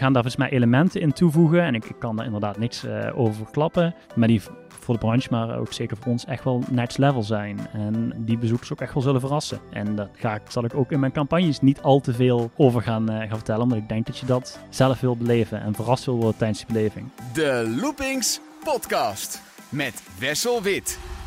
[0.00, 1.62] gaan daar volgens mij elementen in toevoegen.
[1.62, 3.94] En ik, kan daar inderdaad niks uh, over verklappen.
[4.14, 7.58] Maar die voor de branche, maar ook zeker voor ons, echt wel next level zijn.
[7.72, 9.60] En die bezoekers ook echt wel zullen verrassen.
[9.70, 12.82] En daar ga ik, zal ik ook in mijn campagnes niet al te veel over
[12.82, 13.62] gaan, uh, gaan vertellen.
[13.62, 16.74] Omdat ik denk dat je dat zelf wil beleven en verrast wil worden tijdens die
[16.74, 17.08] beleving.
[17.32, 21.19] De Loopings Podcast met Wessel Wit.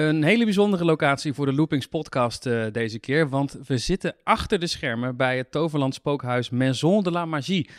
[0.00, 4.58] Een hele bijzondere locatie voor de Loopings podcast uh, deze keer, want we zitten achter
[4.58, 7.70] de schermen bij het Toverland Spookhuis Maison de la Magie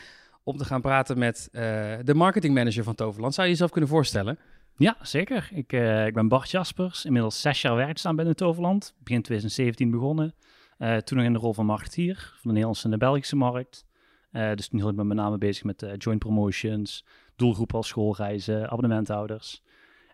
[0.43, 1.61] om te gaan praten met uh,
[2.03, 3.33] de marketingmanager van Toverland.
[3.33, 4.39] Zou je jezelf kunnen voorstellen?
[4.77, 5.49] Ja, zeker.
[5.53, 8.93] Ik, uh, ik ben Bart Jaspers, inmiddels zes jaar werkzaam binnen Toverland.
[9.03, 10.33] Begin 2017 begonnen.
[10.77, 13.85] toen nog in de rol van marketeer van de Nederlandse en de Belgische markt.
[14.31, 19.61] dus toen hield ik me met name bezig met joint promotions, doelgroepen als schoolreizen, abonnementhouders.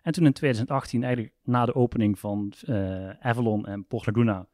[0.08, 4.46] En toen in 2018, eigenlijk na de opening van uh, Avalon en Port Laguna,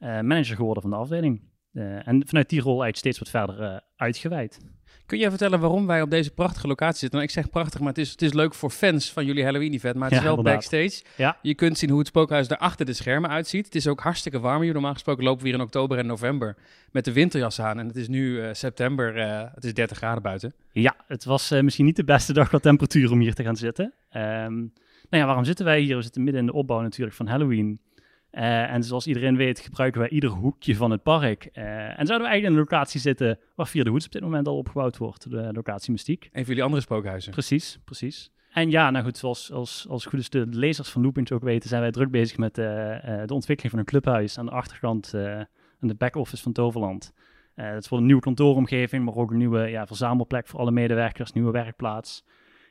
[0.00, 1.42] uh, manager geworden van de afdeling.
[1.72, 4.60] Uh, en vanuit die rol eigenlijk steeds wat verder uitgeweid.
[5.06, 7.18] Kun jij vertellen waarom wij op deze prachtige locatie zitten?
[7.18, 9.96] Nou, ik zeg prachtig, maar het is, het is leuk voor fans van jullie Halloween-event.
[9.96, 11.02] Maar het is wel backstage.
[11.16, 11.38] Ja.
[11.42, 13.64] Je kunt zien hoe het spookhuis er achter de schermen uitziet.
[13.64, 14.72] Het is ook hartstikke warm hier.
[14.72, 16.56] Normaal gesproken lopen we hier in oktober en november
[16.90, 17.78] met de winterjas aan.
[17.78, 19.16] En het is nu september,
[19.54, 20.54] het is 30 graden buiten.
[20.72, 23.92] Ja, het was misschien niet de beste dag qua temperatuur om hier te gaan zitten.
[24.16, 24.72] Um,
[25.12, 25.96] nou ja, waarom zitten wij hier?
[25.96, 27.80] We zitten midden in de opbouw natuurlijk van Halloween.
[28.32, 31.48] Uh, en zoals iedereen weet gebruiken wij ieder hoekje van het park.
[31.52, 31.64] Uh,
[31.98, 34.46] en zouden we eigenlijk in de locatie zitten waar Vier de Hoeds op dit moment
[34.48, 36.24] al opgebouwd wordt, de locatie Mystiek.
[36.24, 37.32] Een van jullie andere spookhuizen.
[37.32, 38.30] Precies, precies.
[38.52, 41.68] En ja, nou goed, zoals als, als goed is de lezers van Loopings ook weten,
[41.68, 42.64] zijn wij druk bezig met uh,
[43.26, 45.48] de ontwikkeling van een clubhuis aan de achterkant en
[45.80, 47.12] de back-office van Toverland.
[47.54, 51.32] dat is voor een nieuwe kantooromgeving, maar ook een nieuwe ja, verzamelplek voor alle medewerkers,
[51.32, 52.24] nieuwe werkplaats.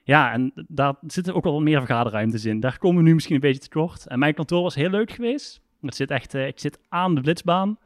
[0.03, 2.59] Ja, en daar zitten ook wel wat meer vergaderruimtes in.
[2.59, 4.07] Daar komen we nu misschien een beetje tekort.
[4.07, 5.61] En mijn kantoor was heel leuk geweest.
[5.81, 7.77] Het zit echt, uh, ik zit aan de blitzbaan.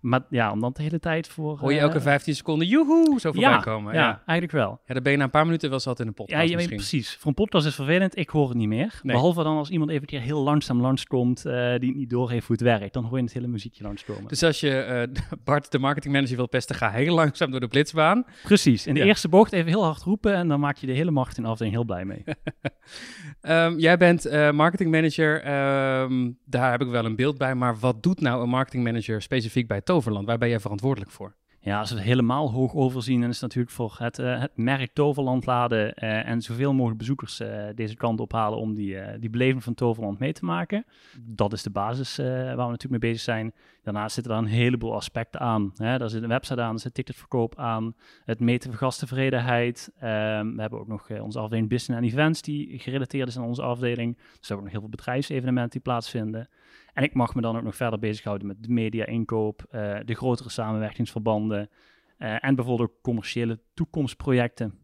[0.00, 1.58] Maar ja, om dan de hele tijd voor...
[1.58, 3.94] Hoor je elke 15 eh, seconden, joehoe, zo voorbij ja, komen.
[3.94, 4.80] Ja, ja, eigenlijk wel.
[4.86, 7.16] Ja, dan ben je na een paar minuten wel zat in een podcast ja, precies.
[7.16, 9.00] Voor een podcast is het vervelend, ik hoor het niet meer.
[9.02, 9.14] Nee.
[9.14, 12.56] Behalve dan als iemand even een keer heel langzaam langskomt, uh, die niet doorheeft hoe
[12.56, 12.92] het werkt.
[12.92, 14.28] Dan hoor je het hele muziekje langskomen.
[14.28, 18.24] Dus als je uh, Bart, de marketingmanager, wil pesten, ga heel langzaam door de blitzbaan.
[18.42, 18.86] Precies.
[18.86, 21.38] In de eerste bocht even heel hard roepen en dan maak je de hele macht
[21.38, 22.24] in afdeling heel blij mee.
[23.42, 25.36] um, jij bent marketingmanager,
[26.02, 27.54] um, daar heb ik wel een beeld bij.
[27.54, 30.26] Maar wat doet nou een marketingmanager specifiek bij Toverland?
[30.26, 31.34] Waar ben jij verantwoordelijk voor?
[31.60, 34.56] Ja, als we het helemaal hoog overzien, dan is het natuurlijk voor het, uh, het
[34.56, 39.30] merk Toverland laden uh, en zoveel mogelijk bezoekers uh, deze kant ophalen om die, die
[39.30, 40.84] beleving van Toverland mee te maken.
[41.20, 43.52] Dat is de basis waar we natuurlijk mee bezig zijn.
[43.82, 45.72] Daarnaast zitten er een heleboel aspecten aan.
[45.76, 45.98] Hè.
[45.98, 47.94] Daar zit een website aan, er zit ticketverkoop aan,
[48.24, 49.92] het meten van gasttevredenheid.
[49.98, 53.62] Ehm, we hebben ook nog onze afdeling Business en Events die gerelateerd is aan onze
[53.62, 54.16] afdeling.
[54.16, 56.48] Dus hebben ook nog heel veel bedrijfsevenementen die plaatsvinden.
[56.98, 60.48] En ik mag me dan ook nog verder bezighouden met de media-inkoop, uh, de grotere
[60.48, 61.70] samenwerkingsverbanden
[62.18, 64.78] uh, en bijvoorbeeld ook commerciële toekomstprojecten.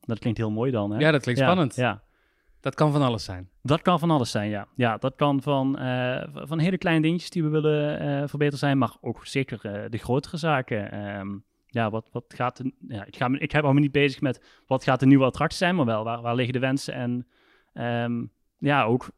[0.00, 0.98] Dat klinkt heel mooi dan, hè?
[0.98, 1.74] Ja, dat klinkt ja, spannend.
[1.74, 2.02] Ja.
[2.60, 3.48] Dat kan van alles zijn.
[3.62, 4.66] Dat kan van alles zijn, ja.
[4.74, 8.96] Ja, dat kan van, uh, van hele kleine dingetjes die we willen verbeteren zijn, maar
[9.00, 11.08] ook zeker de grotere zaken.
[11.18, 14.20] Um, ja, wat, wat gaat de, ja, ik, ga me, ik heb me niet bezig
[14.20, 17.26] met wat gaat de nieuwe attractie zijn, maar wel waar, waar liggen de wensen en
[18.04, 19.10] um, ja, ook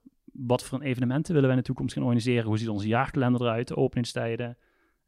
[0.47, 2.45] wat voor evenementen willen wij in de toekomst gaan organiseren?
[2.45, 3.69] Hoe ziet onze jaarkalender eruit?
[3.69, 4.59] De openingstijden?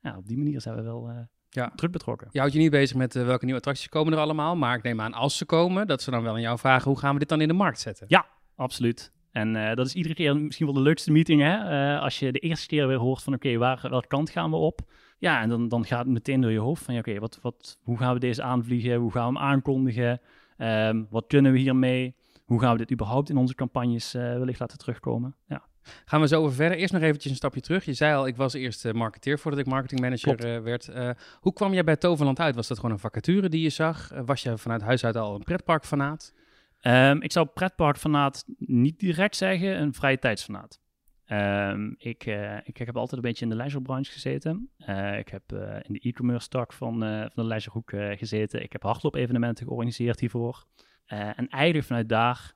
[0.01, 1.17] Ja, op die manier zijn we wel uh,
[1.49, 1.73] ja.
[1.75, 2.29] druk betrokken.
[2.31, 4.57] Je houdt je niet bezig met uh, welke nieuwe attracties komen er allemaal.
[4.57, 6.91] Maar ik neem aan, als ze komen, dat ze dan wel aan jou vragen...
[6.91, 8.07] hoe gaan we dit dan in de markt zetten?
[8.09, 8.27] Ja,
[8.57, 9.13] absoluut.
[9.31, 11.99] En uh, dat is iedere keer misschien wel de leukste meeting, hè?
[11.99, 13.35] als je de eerste keer weer hoort van...
[13.35, 14.81] oké, waar welke kant gaan we op?
[15.19, 16.99] Ja, en dan, dan gaat het meteen door je hoofd van...
[16.99, 18.95] oké, wat, wat, hoe gaan we deze aanvliegen?
[18.95, 20.21] Hoe gaan we hem aankondigen?
[20.59, 22.15] Um, wat kunnen we hiermee?
[22.53, 25.35] Hoe gaan we dit überhaupt in onze campagnes uh, wellicht laten terugkomen?
[25.47, 25.63] Ja.
[26.05, 26.79] Gaan we zo over verder.
[26.79, 27.85] Eerst nog eventjes een stapje terug.
[27.85, 30.89] Je zei al, ik was eerst uh, marketeer voordat ik marketingmanager uh, werd.
[30.89, 31.11] Uh,
[31.41, 32.55] hoe kwam jij bij Toverland uit?
[32.55, 34.11] Was dat gewoon een vacature die je zag?
[34.25, 36.35] was je vanuit huis uit al een pretparkfanaat?
[36.83, 40.81] Um, ik zou pretparkfanaat niet direct zeggen, een vrije tijdsfanaat.
[41.29, 42.27] Um, ik,
[42.65, 44.71] ik, ik, heb altijd een beetje in de leisurebranche gezeten.
[45.19, 45.43] ik heb
[45.83, 48.63] in de e-commerce tak van, van de leisurehoek gezeten.
[48.63, 50.65] Ik heb hardloop-evenementen georganiseerd hiervoor.
[51.09, 52.55] Uh, en eigenlijk vanuit daar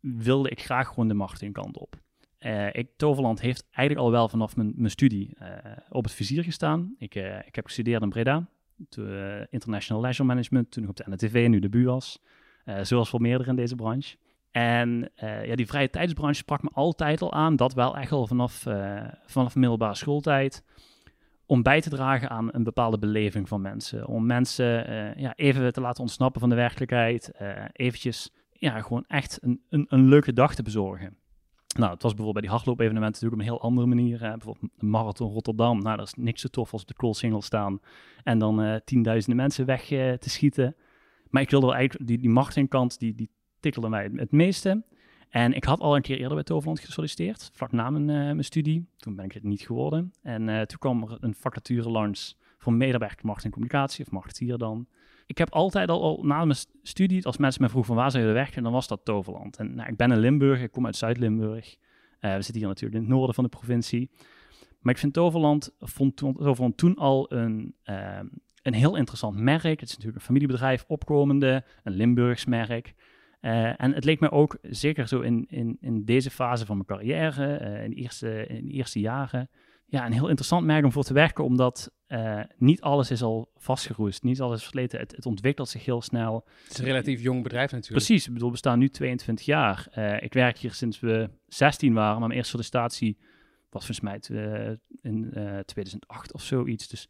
[0.00, 1.96] wilde ik graag gewoon de marketingkant op.
[2.40, 5.48] Uh, ik, Toverland heeft eigenlijk al wel vanaf mijn, mijn studie uh,
[5.88, 6.94] op het vizier gestaan.
[6.98, 7.14] Ik,
[7.46, 8.48] ik heb gestudeerd in Breda,
[9.50, 12.22] International Leisure Management, toen nog op de NTV, nu de BUAS.
[12.82, 14.16] zoals voor meerdere in deze branche.
[14.50, 18.64] En ja, die vrije tijdsbranche sprak me altijd al aan, dat wel echt al vanaf,
[19.26, 20.64] vanaf middelbare schooltijd
[21.48, 24.06] om bij te dragen aan een bepaalde beleving van mensen.
[24.06, 27.32] Om mensen uh, ja, even te laten ontsnappen van de werkelijkheid.
[27.42, 31.16] Uh, eventjes ja, gewoon echt een, een, een, leuke dag te bezorgen.
[31.76, 34.18] Nou, het was bijvoorbeeld bij die hardloop-evenementen natuurlijk op een heel andere manier.
[34.18, 35.82] Bijvoorbeeld de Marathon Rotterdam.
[35.82, 37.80] Nou, dat is niks zo tof als op de Koolsingel staan
[38.24, 40.76] en dan eh, tienduizenden mensen weg eh, te schieten.
[41.30, 43.30] Maar ik wilde wel eigenlijk, die, die marketingkant, die, die
[43.60, 44.82] tikkelde mij het, het meeste.
[45.28, 48.44] En ik had al een keer eerder bij Toverland gesolliciteerd, vlak na mijn, eh, mijn
[48.44, 48.88] studie.
[48.96, 50.12] Toen ben ik het niet geworden.
[50.22, 54.58] En eh, toen kwam er een vacature langs voor medewerker marketing en communicatie, of marketeer
[54.58, 54.86] dan.
[55.26, 58.10] Ik heb altijd al, al na mijn st- studie, als mensen me vroegen van waar
[58.10, 59.56] zou je werken, dan was dat Toverland.
[59.56, 61.76] En nou, ik ben in Limburg, ik kom uit Zuid-Limburg.
[62.18, 64.10] Eh, we zitten hier natuurlijk in het noorden van de provincie.
[64.80, 68.20] Maar ik vind Toverland, vond Toverland toen al een, eh,
[68.62, 69.80] een heel interessant merk.
[69.80, 72.94] Het is natuurlijk een familiebedrijf, opkomende, een Limburgs merk.
[73.40, 76.88] Eh, en het leek me ook, zeker zo in, in, in deze fase van mijn
[76.88, 79.50] carrière, eh, in, de eerste, in de eerste jaren,
[79.86, 83.50] ja, een heel interessant merk om voor te werken, omdat eh, niet alles is al
[83.56, 84.98] vastgeroest, niet alles is versleten.
[84.98, 86.44] Het, het ontwikkelt zich heel snel.
[86.62, 88.04] Het is een relatief jong bedrijf natuurlijk.
[88.04, 89.88] Precies, ik bedoel, we staan nu 22 jaar.
[90.20, 93.18] Ik werk hier sinds we 16 waren, maar mijn eerste sollicitatie
[93.70, 94.20] was volgens mij
[95.02, 96.88] in eh, 2008 of zoiets.
[96.88, 97.08] Dus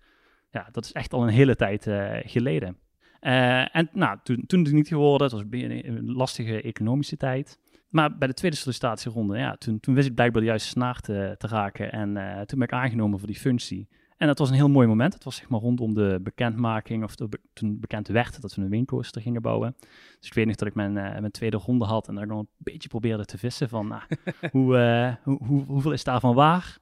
[0.51, 1.83] ja, dat is echt al een hele tijd
[2.31, 2.79] geleden.
[3.21, 7.59] Eh, en nou, toen, toen het niet geworden, het was een, een lastige economische tijd.
[7.89, 11.35] Maar bij de tweede sollicitatieronde, ja, toen, toen wist ik blijkbaar de juiste snaar te,
[11.39, 11.93] te raken.
[11.93, 13.89] En eh, toen ben ik aangenomen voor die functie.
[14.17, 15.15] En dat was een heel mooi moment.
[15.15, 18.69] Het was zeg maar rondom de bekendmaking, of de toen bekend werd dat we een
[18.69, 19.77] windcoaster gingen bouwen.
[20.19, 22.39] Dus ik weet nog dat ik mijn, eh, mijn tweede ronde had en daar nog
[22.39, 24.03] een beetje probeerde te vissen van, nou,
[24.53, 26.79] hoe, hoe, hoe, hoeveel is daarvan waar?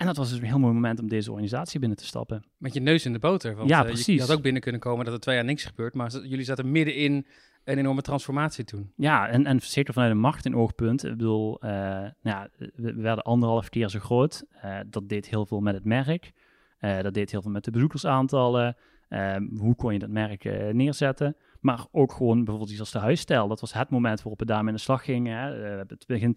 [0.00, 2.44] En dat was dus een heel mooi moment om deze organisatie binnen te stappen.
[2.58, 3.54] Met je neus in de boter.
[3.56, 4.20] Want, Ja, eh, je- Je, precies.
[4.20, 5.94] had ook binnen kunnen komen dat er twee jaar niks gebeurt.
[5.94, 7.26] Maar jullie zaten midden in
[7.64, 8.92] een enorme transformatie toen.
[8.96, 11.04] Ja, en, en zeker vanuit een marketingoogpunt.
[11.04, 14.44] Ik bedoel, eh, nou ja, we, we werden anderhalf keer zo groot.
[14.50, 16.32] Eh, dat deed heel veel met het merk.
[16.78, 18.76] Dat deed heel veel met de bezoekersaantallen.
[19.08, 21.36] Ehm, hoe kon je dat merk neerzetten?
[21.60, 23.48] Maar ook gewoon bijvoorbeeld iets als de huisstijl.
[23.48, 25.38] Dat was het moment waarop we daarmee in de slag gingen.
[25.38, 25.50] Hè.
[25.56, 26.32] We hebben het begin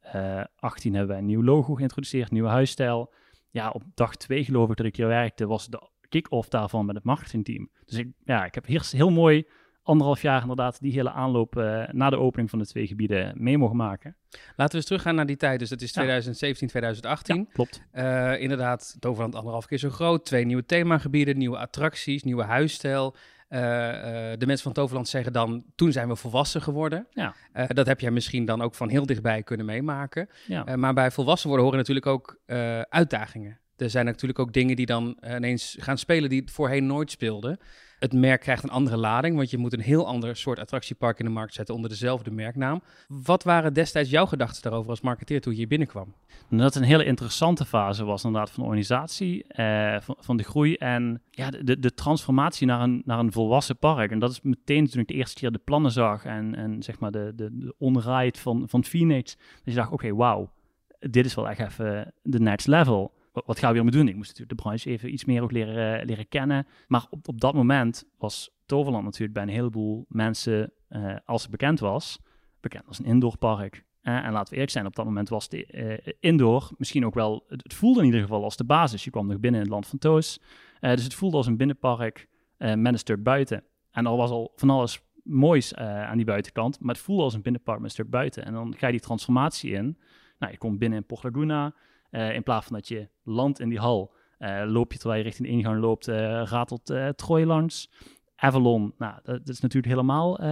[0.00, 3.12] 2018 hebben wij een nieuw logo geïntroduceerd, nieuwe huisstijl.
[3.50, 6.94] Ja, op dag twee geloof ik dat ik hier werkte, was de kick-off daarvan met
[6.94, 7.70] het marketingteam.
[7.84, 9.46] Dus ik, ja, ik heb hier heel mooi
[9.82, 13.58] anderhalf jaar inderdaad die hele aanloop eh, na de opening van de twee gebieden mee
[13.58, 14.16] mogen maken.
[14.30, 15.58] Laten we eens teruggaan naar die tijd.
[15.58, 15.94] Dus dat is Ja.
[15.94, 17.36] 2017, 2018.
[17.36, 17.82] Ja, klopt.
[17.90, 20.24] Eh, inderdaad, Toverland anderhalf keer zo groot.
[20.24, 23.16] Twee nieuwe themagebieden, nieuwe attracties, nieuwe huisstijl.
[23.50, 27.06] Eh, eh, de mensen van Toverland zeggen dan, toen zijn we volwassen geworden.
[27.10, 27.34] Ja.
[27.52, 30.28] Eh, dat heb jij misschien dan ook van heel dichtbij kunnen meemaken.
[30.46, 30.76] Ja.
[30.76, 32.40] Maar bij volwassen worden horen natuurlijk ook
[32.88, 33.58] uitdagingen.
[33.80, 37.58] Er zijn natuurlijk ook dingen die dan eh, ineens gaan spelen die voorheen nooit speelden.
[37.98, 41.24] Het merk krijgt een andere lading, want je moet een heel ander soort attractiepark in
[41.24, 42.82] de markt zetten onder dezelfde merknaam.
[43.08, 46.14] Wat waren destijds jouw gedachten daarover als marketeer toen je hier binnenkwam?
[46.50, 50.42] En dat het een hele interessante fase was inderdaad van de organisatie, eh, van, de
[50.42, 54.10] groei en ja, de, de, de transformatie naar een, naar een volwassen park.
[54.10, 56.98] En dat is meteen toen ik de eerste keer de plannen zag en, en zeg
[56.98, 59.36] maar de, de, de onride van, van Phoenix.
[59.36, 60.50] Dat je dacht, oké, wauw,
[60.98, 63.12] dit is wel echt even de next level.
[63.46, 64.08] Wat, gaan we hiermee doen?
[64.08, 66.66] Ik moest natuurlijk de branche even iets meer ook leren, leren kennen.
[66.86, 71.50] Maar op, op dat moment was Toverland natuurlijk bij een heleboel mensen, eh, als het
[71.50, 72.18] bekend was,
[72.60, 73.84] bekend als een indoorpark.
[74.00, 77.14] Eh, en laten we eerlijk zijn, op dat moment was de eh, indoor misschien ook
[77.14, 79.04] wel, het, voelde in ieder geval als de basis.
[79.04, 80.40] Je kwam nog binnen in het land van Toos.
[80.80, 83.64] Eh, dus het voelde als een binnenpark eh, met een stuk buiten.
[83.90, 87.34] En er was al van alles moois eh, aan die buitenkant, maar het voelde als
[87.34, 88.44] een binnenpark met een stuk buiten.
[88.44, 89.98] En dan ga je die transformatie in.
[90.38, 91.74] Nou, je komt binnen in Port Laguna.
[92.10, 95.26] Eh, in plaats van dat je landt in die hal, eh, loop je terwijl je
[95.26, 97.90] richting de ingang loopt, eh, ratelt Troy langs.
[98.36, 100.42] Avalon, nou, dat, is natuurlijk helemaal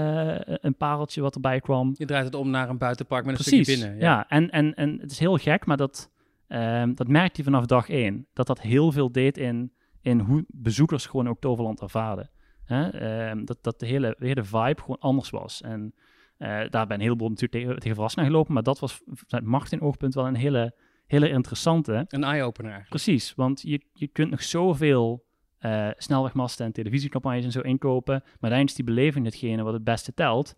[0.61, 1.95] een pareltje wat erbij kwam.
[1.97, 4.03] Je draait het om naar een buitenpark met een Precies, stukje binnen.
[4.05, 4.29] ja.
[4.29, 6.11] En, en, en het is heel gek, maar dat,
[6.49, 8.27] ehm, dat merkte je vanaf dag één.
[8.33, 12.31] Dat dat heel veel deed in, in hoe bezoekers gewoon ook Toverland ervaren.
[12.65, 12.89] Hè?
[12.89, 15.61] Ehm, dat, dat de hele, de hele vibe gewoon anders was.
[15.61, 15.95] En
[16.39, 19.49] eh, daar ben een heleboel natuurlijk tegen, tegen verrast naar gelopen, maar dat was vanuit
[19.49, 20.75] marketingoogpunt wel een hele,
[21.09, 22.05] hele interessante.
[22.09, 22.87] Een eye-opener.
[22.89, 25.27] Precies, want je, je kunt nog zoveel
[25.59, 29.85] eh snelwegmasten en televisiecampagnes en zo inkopen, maar uiteindelijk is die beleving hetgene wat het
[29.85, 30.55] beste telt.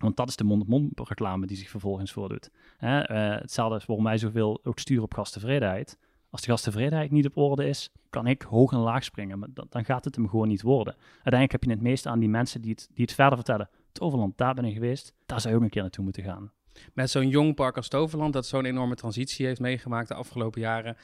[0.00, 2.50] Want dat is de mond-op-mond reclame die zich vervolgens voordoet.
[2.76, 3.00] Hè?
[3.00, 5.98] eh, hetzelfde is waarom wij zoveel ook sturen op gasttevredenheid.
[6.30, 9.66] Als de gasttevredenheid niet op orde is, kan ik hoog en laag springen, maar dan,
[9.68, 10.94] dan gaat het hem gewoon niet worden.
[11.12, 13.70] Uiteindelijk heb je het meeste aan die mensen die het, die het verder vertellen.
[13.92, 16.52] Toverland, daar ben ik geweest, daar zou je ook een keer naartoe moeten gaan.
[16.94, 20.96] Met zo'n jong park als Toverland, dat zo'n enorme transitie heeft meegemaakt de afgelopen jaren,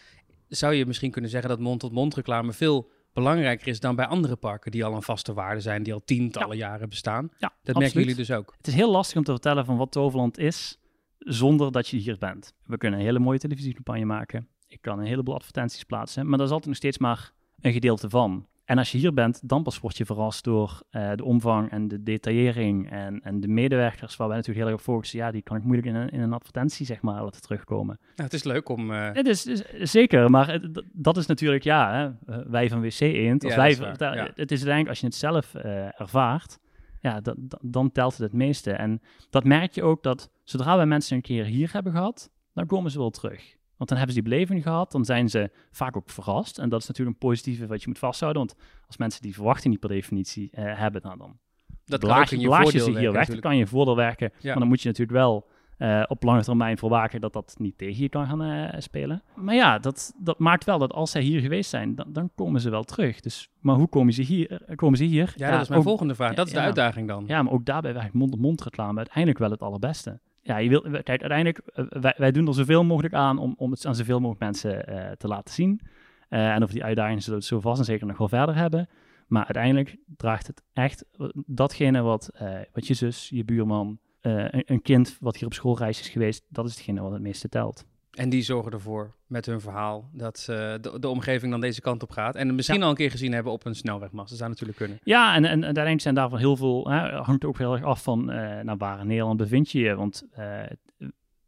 [0.49, 4.71] zou je misschien kunnen zeggen dat mond-tot-mond reclame veel belangrijker is dan bij andere parken
[4.71, 7.31] die al een vaste waarde zijn, die al tientallen jaren bestaan.
[7.39, 8.55] Ja, Dat merken jullie dus ook.
[8.57, 10.79] Het is heel lastig om te vertellen van wat Toverland is,
[11.19, 12.55] zonder dat je hier bent.
[12.65, 14.49] We kunnen een hele mooie televisiecampagne maken.
[14.69, 18.11] Ik kan een heleboel advertenties plaatsen, maar dat is altijd nog steeds maar een gedeelte
[18.11, 18.47] van.
[18.67, 21.89] En als je hier bent, dan pas word je verrast door eh, de omvang en
[21.89, 25.19] de detaillering en, en de medewerkers, waar wij natuurlijk heel erg op focussen.
[25.19, 27.99] Ja, die kan ik moeilijk in een, in een advertentie, zeg maar, laten terugkomen.
[28.01, 28.91] Nou, het is leuk om...
[28.91, 29.09] Uh...
[29.13, 33.01] Het is, is, zeker, maar het, dat is natuurlijk, ja, hè, eh, wij van WC
[33.01, 33.77] Eend, als Ja, wij,
[34.15, 34.31] ja.
[34.35, 36.59] het is uiteindelijk als je het zelf eh, ervaart,
[37.01, 37.21] ja,
[37.61, 38.73] dan telt het het meeste.
[38.73, 42.67] En dat merk je ook dat zodra we mensen een keer hier hebben gehad, dan
[42.67, 43.56] komen ze wel terug.
[43.77, 46.59] Want dan hebben ze die beleving gehad, dan zijn ze vaak ook verrast.
[46.59, 48.47] En dat is natuurlijk een positieve wat je moet vasthouden.
[48.47, 51.39] Want als mensen die verwachting niet per definitie eh, hebben, nou dan
[51.85, 53.27] Dat je, je ze hier werken weg.
[53.27, 54.31] Dan kan je voordeel werken.
[54.39, 54.49] Ja.
[54.51, 57.79] Maar dan moet je natuurlijk wel eh, op lange termijn voor waken dat dat niet
[57.79, 59.23] tegen je kan gaan eh, spelen.
[59.35, 62.61] Maar ja, dat, dat maakt wel dat als zij hier geweest zijn, dan, dan komen
[62.61, 63.21] ze wel terug.
[63.21, 64.63] Dus, maar hoe komen ze hier?
[64.75, 65.33] Komen ze hier?
[65.37, 66.35] Ja, dat is mijn ook- volgende vraag.
[66.35, 67.25] Dat is de uitdaging dan.
[67.27, 70.21] Ja, maar ook daarbij werkt mond-op-mond reclame uiteindelijk wel het allerbeste.
[70.47, 73.71] Ja, je wil, kijk, uiteindelijk, eh, wij, wij doen er zoveel mogelijk aan om, om
[73.71, 75.81] het aan zoveel mogelijk mensen eh, te laten zien.
[76.29, 78.55] Eh, en over die uitdagingen zullen we het zo vast en zeker nog wel verder
[78.55, 78.89] hebben.
[79.27, 81.05] Maar uiteindelijk draagt het echt
[81.47, 82.31] datgene wat,
[82.73, 86.67] wat je zus, je buurman, een, een kind wat hier op schoolreis is geweest, dat
[86.67, 87.87] is hetgene wat het meeste telt.
[88.17, 92.03] En die zorgen ervoor met hun verhaal dat eh, de, de omgeving dan deze kant
[92.03, 92.35] op gaat.
[92.35, 94.29] En misschien al een keer gezien hebben op een snelwegmast.
[94.29, 94.99] Dat zou natuurlijk kunnen.
[95.03, 98.03] Ja, en, en, en uiteindelijk zijn daarvan heel veel, hè, hangt ook heel erg af
[98.03, 99.95] van eh naar waar in Nederland bevind je je.
[99.95, 100.63] Want eh,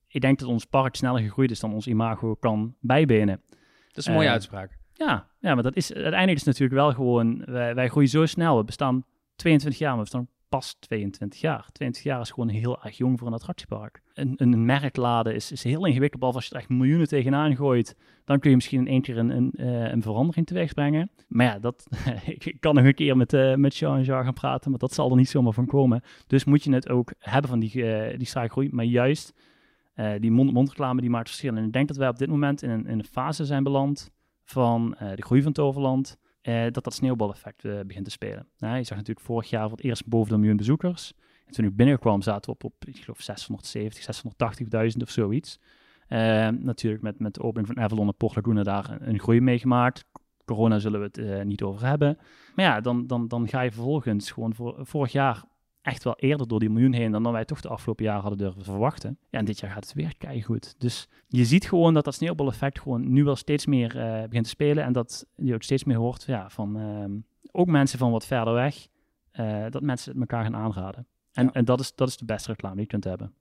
[0.09, 3.41] ik denk dat ons park sneller gegroeid is dan ons imago kan bijbenen.
[3.89, 4.79] Dat is een mooie uitspraak.
[4.93, 8.27] Ja, ja, maar dat is uiteindelijk is het natuurlijk wel gewoon, wij, wij groeien zo
[8.27, 8.57] snel.
[8.57, 9.05] We bestaan
[9.37, 11.69] 22 jaar, maar we bestaan pas 22 jaar.
[11.73, 14.03] 22 jaar is gewoon heel erg jong voor een attractiepark.
[14.15, 17.97] Een, een is, is heel ingewikkeld, als je er echt miljoenen tegenaan gooit.
[18.25, 21.11] Dan kun je misschien in één keer een, een, eh, een verandering teweeg brengen.
[21.29, 21.87] Maar ja, dat,
[22.37, 24.95] ik kan nog een keer met, eh met Jean en Jean gaan praten, maar dat
[24.95, 26.03] zal er niet zomaar van komen.
[26.27, 29.33] Dus moet je het ook hebben van die, eh die groei, maar juist
[30.19, 31.57] die mond-mond reclame die maakt verschil.
[31.57, 34.11] En ik denk dat wij op dit moment in een, in een fase zijn beland
[34.45, 38.49] van de groei van Toverland, eh, dat dat sneeuwbaleffect eh, begint te spelen.
[38.57, 41.13] Je zag natuurlijk vorig jaar voor het eerst boven de miljoen bezoekers.
[41.47, 44.23] En toen ik binnenkwam zaten we op, op ik geloof 670,
[44.93, 45.59] 680.000 of zoiets.
[46.09, 49.41] Eh, natuurlijk met, met de opening van Avalon en Port Laguna daar een, een groei
[49.41, 50.05] meegemaakt.
[50.45, 52.19] Corona zullen we het eh, niet over hebben.
[52.55, 55.45] Maar ja, dan, dan, dan ga je vervolgens gewoon voor, vorig jaar
[55.89, 58.39] echt wel eerder door die miljoen heen dan, dan wij toch de afgelopen jaren hadden
[58.39, 59.19] durven verwachten.
[59.31, 60.75] Ja, en dit jaar gaat het weer goed.
[60.79, 64.51] Dus je ziet gewoon dat dat sneeuwbaleffect gewoon nu wel steeds meer eh, begint te
[64.51, 64.85] spelen.
[64.85, 67.13] En dat je ook steeds meer hoort ja, van ehm,
[67.53, 68.87] ook mensen van wat verder weg,
[69.31, 71.07] eh, dat mensen het elkaar gaan aanraden.
[71.33, 71.53] En, Ja.
[71.53, 73.33] en dat, is, dat is de beste reclame die je kunt hebben.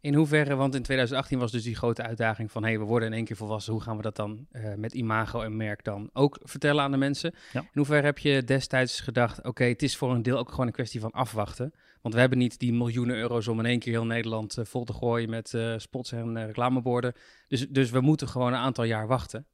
[0.00, 2.62] In hoeverre, want in 2018 was dus die grote uitdaging van...
[2.62, 3.72] hé, hey, we worden in één keer volwassen.
[3.72, 6.96] Hoe gaan we dat dan eh, met imago en merk dan ook vertellen aan de
[6.96, 7.34] mensen?
[7.52, 7.60] Ja.
[7.60, 9.44] In hoeverre heb je destijds gedacht...
[9.44, 11.72] oké, het is voor een deel ook gewoon een kwestie van afwachten.
[12.02, 14.84] Want we hebben niet die miljoenen euro's om in één keer heel Nederland eh, vol
[14.84, 15.30] te gooien...
[15.30, 17.12] met eh, spots en eh, reclameborden.
[17.48, 19.46] Dus, dus we moeten gewoon een aantal jaar wachten.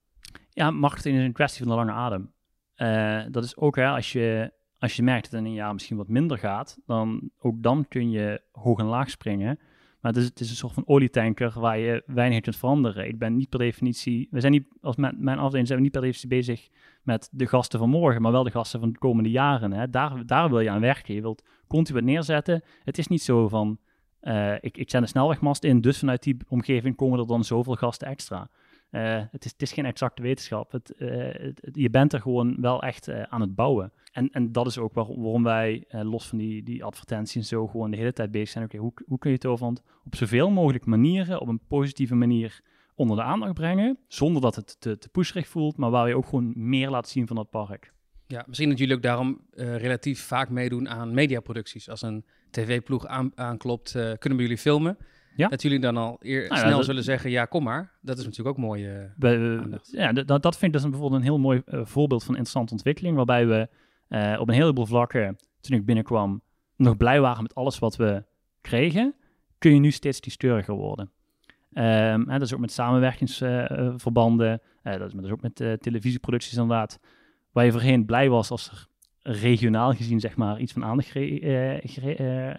[0.50, 2.32] Ja, marketing is een kwestie van de lange adem.
[3.32, 5.96] Dat is ook hè, als je, als je merkt dat het in een jaar misschien
[5.96, 9.58] wat minder gaat, dan ook dan kun je hoog en laag springen.
[10.04, 13.08] Maar het is, het een soort van olietanker waar je weinig in kunt veranderen.
[13.08, 15.94] Ik ben niet per definitie, we zijn niet, als mijn, mijn afdeling zijn we niet
[15.94, 16.68] per definitie bezig
[17.02, 19.72] met de gasten van morgen, maar wel de gasten van de komende jaren.
[19.72, 19.90] Hè.
[19.90, 21.14] Daar, daar wil je aan werken.
[21.14, 22.62] Je wilt continu wat neerzetten.
[22.82, 23.78] Het is niet zo van,
[24.20, 27.74] eh, ik, ik zet een snelwegmast in, dus vanuit die omgeving komen er dan zoveel
[27.74, 28.50] gasten extra.
[28.94, 30.72] Eh, het, is, het is geen exacte wetenschap.
[30.72, 31.08] Het, eh,
[31.42, 33.92] het- het- je bent er gewoon wel echt eh, aan het bouwen.
[34.12, 37.66] En, en dat is ook waar- waarom wij, los van die, die advertenties en zo,
[37.66, 38.70] gewoon de hele tijd bezig zijn.
[38.76, 42.60] Hoe, hoe kun je Toverland op zoveel mogelijk manieren, op een positieve manier
[42.94, 45.08] onder de aandacht brengen, zonder dat het te, te
[45.46, 47.92] voelt, maar waar je ook gewoon meer laat zien van dat park.
[48.26, 51.88] Ja, misschien dat jullie ook daarom relatief vaak meedoen aan mediaproducties.
[51.88, 54.96] Als een tv-ploeg aan, aanklopt, kunnen we jullie filmen?
[55.36, 55.48] Ja.
[55.48, 57.92] Dat jullie dan al eer, ja, snel dat- zullen zeggen, ja, kom maar.
[58.00, 58.86] Dat is natuurlijk ook mooi.
[58.88, 59.90] eh, We- Aandacht.
[59.92, 62.72] ja, dat, dat vind ik dus een, bijvoorbeeld een heel mooi eh, voorbeeld van interessante
[62.72, 63.68] ontwikkeling, waarbij we
[64.08, 66.42] eh, op een heleboel vlakken, toen ik binnenkwam,
[66.76, 68.24] nog blij waren met alles wat we
[68.60, 69.14] kregen,
[69.58, 71.10] kun je nu steeds steuriger worden.
[71.72, 76.98] Ehm, dat is ook met samenwerkingsverbanden, eh, dat, is, is ook met eh, televisieproducties inderdaad,
[77.52, 78.86] waar je voorheen blij was als er
[79.22, 82.56] regionaal gezien zeg maar iets van aandacht eh, eh,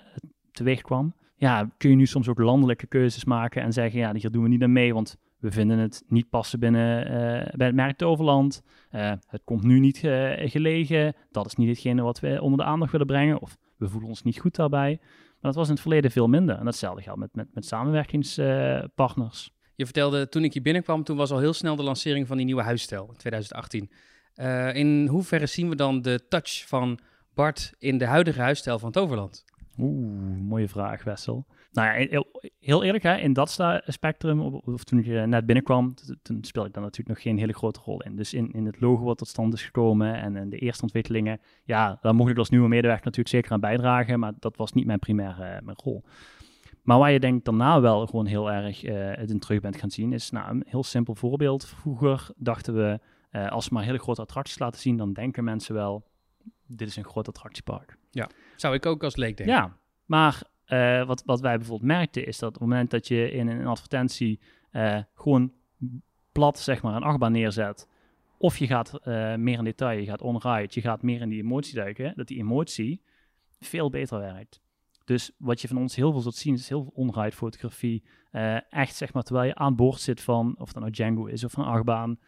[0.51, 1.13] teweeg kwam.
[1.36, 4.50] Ja, kun je nu soms ook landelijke keuzes maken en zeggen, ja, hier doen we
[4.50, 8.62] niet aan mee, want we vinden het niet passen binnen eh, bij het merk Toverland.
[8.89, 11.13] Eh, het komt nu niet eh, gelegen.
[11.32, 13.42] Dat is niet hetgene wat we onder de aandacht willen brengen.
[13.42, 14.98] Of we voelen ons niet goed daarbij.
[15.01, 16.58] Maar dat was in het verleden veel minder.
[16.58, 19.54] En datzelfde geldt met, met, met samenwerkingspartners.
[19.75, 22.46] Je vertelde, toen ik hier binnenkwam, toen was al heel snel de lancering van die
[22.46, 23.92] nieuwe huisstijl in 2018.
[24.34, 27.00] Eh, in hoeverre zien we dan de touch van
[27.34, 29.46] Bart in de huidige huisstijl van Toverland?
[29.77, 31.46] Oeh, mooie vraag, Wessel.
[31.72, 32.25] Nou ja, in,
[32.60, 36.84] heel eerlijk, hè, in dat spectrum, of, toen eh, net binnenkwam, toen speelde ik daar
[36.84, 38.15] natuurlijk nog geen hele grote rol in.
[38.15, 41.39] Dus in, in het logo wat tot stand is gekomen en, en de eerste ontwikkelingen,
[41.63, 44.86] ja, daar mocht ik als nieuwe medewerker natuurlijk zeker aan bijdragen, maar dat was niet
[44.86, 46.03] mijn primaire eh, mijn rol.
[46.86, 49.91] Maar waar je denk daarna wel gewoon heel erg eh, het in terug bent gaan
[49.91, 51.65] zien, is nou, een heel simpel voorbeeld.
[51.65, 55.75] Vroeger dachten we, eh, als we maar hele grote attracties laten zien, dan denken mensen
[55.75, 56.08] wel,
[56.67, 57.98] dit is een groot attractiepark.
[58.55, 59.55] Zou ik ook als leek denken.
[59.55, 63.31] Ja, maar eh, wat, wat wij bijvoorbeeld merkten is dat op het moment dat je
[63.31, 64.39] in een advertentie
[64.71, 65.53] eh, gewoon
[66.31, 67.88] plat zeg maar een achtbaan neerzet,
[68.38, 71.43] of je gaat eh, meer in detail, je gaat on-ride, je gaat meer in die
[71.43, 73.01] emotie duiken, dat die emotie
[73.59, 74.62] veel beter werkt.
[75.03, 78.03] Dus wat je van ons heel veel zult zien, is heel veel on-ride fotografie.
[78.69, 81.57] Echt zeg maar, terwijl je aan boord zit van, of dat nou Django is of
[81.57, 82.19] een achtbaan.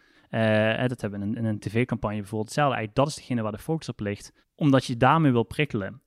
[0.88, 2.50] Dat hebben we in, in een tv-campagne bijvoorbeeld.
[2.50, 4.34] Hetzelfde, eigenlijk, dat is degene waar de focus op ligt.
[4.56, 6.02] Omdat je daarmee wil prikkelen.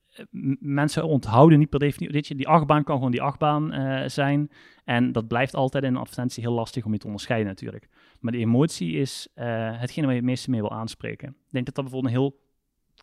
[0.59, 4.51] Mensen onthouden niet per definitie, die achtbaan kan gewoon die achtbaan eh, zijn.
[4.83, 7.87] En dat blijft altijd in een advertentie heel lastig om je te onderscheiden natuurlijk.
[8.19, 9.45] Maar de emotie is eh,
[9.79, 11.27] hetgene waar je het meeste mee wil aanspreken.
[11.27, 12.39] Ik denk dat dat bijvoorbeeld een heel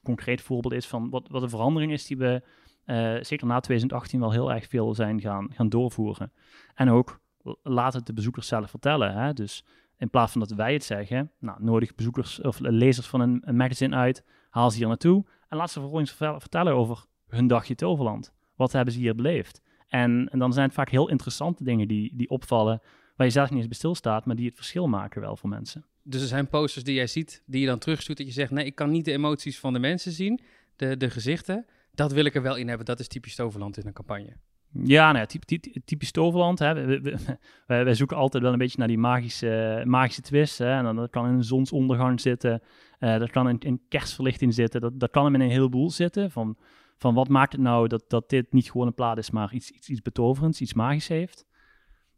[0.03, 2.43] concreet voorbeeld is van wat, wat de verandering is die we
[2.85, 6.33] eh, zeker na 2018 wel heel erg veel zijn gaan, gaan doorvoeren.
[6.75, 7.21] En ook
[7.63, 9.15] laat het de bezoekers zelf vertellen.
[9.15, 9.33] Hè?
[9.33, 9.65] Dus
[9.97, 13.57] in plaats van dat wij het zeggen, nou, nodig bezoekers of lezers van een, een
[13.57, 17.75] magazine uit, haal ze hier naartoe en laat ze vervolgens vertel- vertellen over hun dagje
[17.75, 18.33] Toverland.
[18.55, 19.63] Wat hebben ze hier beleefd?
[19.89, 22.81] En, en dan zijn het vaak heel interessante dingen die, die opvallen,
[23.17, 25.85] waar je zelf niet eens bij stilstaat, maar die het verschil maken wel voor mensen.
[26.03, 28.65] Dus er zijn posters die jij ziet, die je dan terugstuurt, dat je zegt, nee,
[28.65, 30.41] ik kan niet de emoties van de mensen zien,
[30.77, 31.67] de, de gezichten.
[31.93, 32.87] Dat wil ik er wel in hebben.
[32.87, 34.37] Dat is typisch Toverland in een campagne.
[34.73, 36.59] Ja, nou ja, typ- typ- typisch Toverland.
[36.59, 36.75] Hè.
[36.87, 37.39] We- we-
[37.85, 40.59] Wij, zoeken altijd wel een beetje naar die magische, magische twist.
[40.59, 40.71] Hè.
[40.87, 42.63] En dat kan in een zonsondergang zitten.
[42.99, 44.81] eh, dat kan in, in kerstverlichting zitten.
[44.81, 46.31] Dat, dat kan hem in een heleboel zitten.
[46.31, 46.57] Van,
[46.97, 49.71] van wat maakt het nou dat, dat dit niet gewoon een plaat is, maar iets,
[49.71, 51.47] iets, iets betoverends, iets magisch heeft.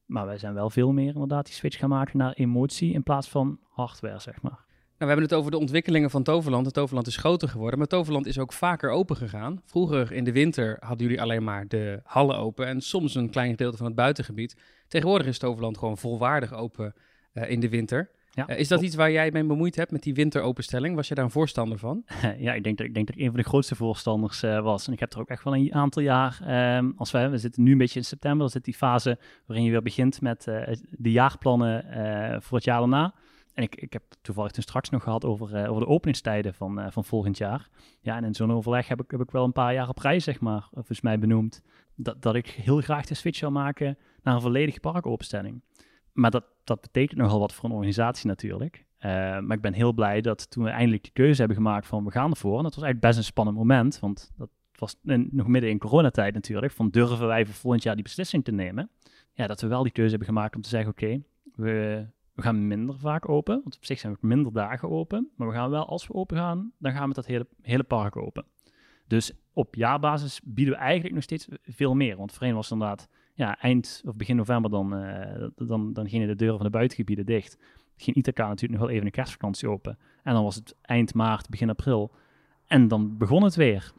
[0.06, 3.28] Maar wij zijn wel veel meer inderdaad die switch gaan maken naar emotie in plaats
[3.28, 4.64] van hardware, zeg maar.
[5.00, 6.64] Nou, we hebben het over de ontwikkelingen van Toverland.
[6.64, 9.62] Het Toverland is groter geworden, maar Toverland is ook vaker open gegaan.
[9.64, 13.50] Vroeger in de winter hadden jullie alleen maar de hallen open en soms een klein
[13.50, 14.56] gedeelte van het buitengebied.
[14.88, 16.94] Tegenwoordig is Toverland gewoon volwaardig open
[17.32, 18.10] eh, in de winter.
[18.30, 18.46] Ja.
[18.46, 20.94] Eh, is dat iets waar jij mee bemoeid hebt met die winteropenstelling?
[20.94, 22.04] Was je daar een voorstander van?
[22.38, 24.86] ja, ik denk, dat, ik denk dat ik een van de grootste voorstanders eh, was.
[24.86, 27.62] En ik heb er ook echt wel een aantal jaar, ehm, als wij, we zitten
[27.62, 30.44] nu een beetje in september, dan zit die fase waarin je weer begint met
[30.90, 31.84] de jaarplannen
[32.42, 33.14] voor het jaar daarna.
[33.62, 36.90] Ik, ik heb toevallig toen straks nog gehad over, eh, over de openingstijden van, eh,
[36.90, 37.68] van volgend jaar.
[38.00, 40.20] Ja, en in zo'n overleg heb ik, heb ik wel een paar jaar op rij,
[40.20, 41.62] zeg maar, volgens mij benoemd,
[41.94, 45.62] dat, dat ik heel graag de switch zou maken naar een volledige parkopenstelling.
[46.12, 48.86] Maar dat, dat betekent nogal wat voor een organisatie natuurlijk.
[49.00, 52.10] Maar ik ben heel blij dat toen we eindelijk die keuze hebben gemaakt van we
[52.10, 52.56] gaan ervoor.
[52.56, 54.48] En dat was eigenlijk best een spannend moment, want dat
[54.80, 54.96] was
[55.30, 56.72] nog midden in coronatijd natuurlijk.
[56.72, 58.90] Van durven wij voor volgend jaar die beslissing te nemen?
[59.32, 61.22] Ja, dat we wel die keuze hebben gemaakt om te zeggen oké,
[61.54, 62.06] we,
[62.40, 63.60] we gaan minder vaak open.
[63.62, 65.30] Want op zich zijn we minder dagen open.
[65.36, 68.16] Maar we gaan wel, als we open gaan, dan gaan we dat hele, hele park
[68.16, 68.44] open.
[69.06, 72.16] Dus op jaarbasis bieden we eigenlijk nog steeds veel meer.
[72.16, 76.36] Want voorheen was inderdaad ja, eind of begin november dan, uh, dan, dan gingen de
[76.36, 77.58] deuren van de buitengebieden dicht.
[77.96, 79.98] Ging Ithaca natuurlijk nog wel even een kerstvakantie open.
[80.22, 82.14] En dan was het eind maart, begin april.
[82.66, 83.92] En dan begon het weer.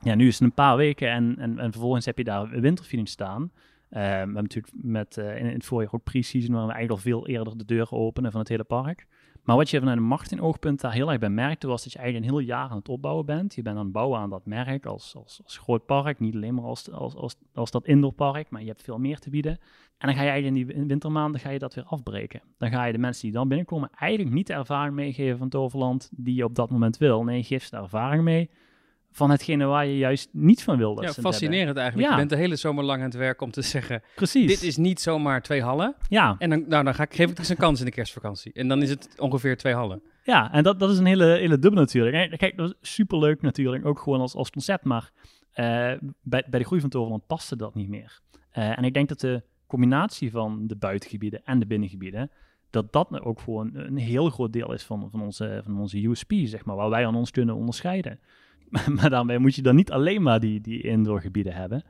[0.00, 3.08] Ja, nu is het een paar weken en, en, en vervolgens heb je daar winterfeeling
[3.08, 3.50] staan.
[3.92, 7.26] Uh, we hebben natuurlijk met, uh, in, in, het voorjaar ook pre-season, eigenlijk al veel
[7.26, 9.06] eerder de deuren openen van het hele park.
[9.42, 12.28] Maar wat je vanuit een marketingoogpunt daar heel erg bij merkte, was dat je eigenlijk
[12.28, 13.54] een heel jaar aan het opbouwen bent.
[13.54, 16.54] Je bent aan het bouwen aan dat merk als, als, als groot park, niet alleen
[16.54, 19.52] maar als, als, als, dat indoorpark, maar je hebt veel meer te bieden.
[19.98, 22.42] En dan ga je eigenlijk in die wintermaanden ga je dat weer afbreken.
[22.58, 26.10] Dan ga je de mensen die dan binnenkomen eigenlijk niet de ervaring meegeven van Toverland
[26.12, 27.24] die je op dat moment wil.
[27.24, 28.50] Nee, je geeft ze de ervaring mee
[29.12, 30.94] van hetgene waar je juist niet van wil.
[30.94, 32.08] Dat ja, fascinerend eigenlijk.
[32.08, 32.14] Ja.
[32.14, 34.46] Je bent de hele zomer lang aan het werk om te zeggen, Precies.
[34.46, 35.94] dit is niet zomaar twee hallen.
[36.08, 36.36] Ja.
[36.38, 38.52] En dan, nou, dan ga ik, geef ik eens een kans in de kerstvakantie.
[38.52, 40.02] En dan is het ongeveer twee hallen.
[40.24, 42.38] Ja, en dat, dat is een hele, hele dubbel natuurlijk.
[42.38, 45.10] Kijk, dat is superleuk natuurlijk, ook gewoon als, als concept, maar
[45.50, 45.64] uh,
[46.22, 48.20] bij, bij de groei van Toverland paste dat niet meer.
[48.58, 52.30] Uh, en ik denk dat de combinatie van de buitengebieden en de binnengebieden,
[52.70, 56.32] dat dat ook gewoon een heel groot deel is van, van, onze, van onze USP,
[56.44, 58.20] zeg maar, waar wij aan ons kunnen onderscheiden.
[58.96, 61.84] maar daarmee moet je dan niet alleen maar die, die indoorgebieden hebben.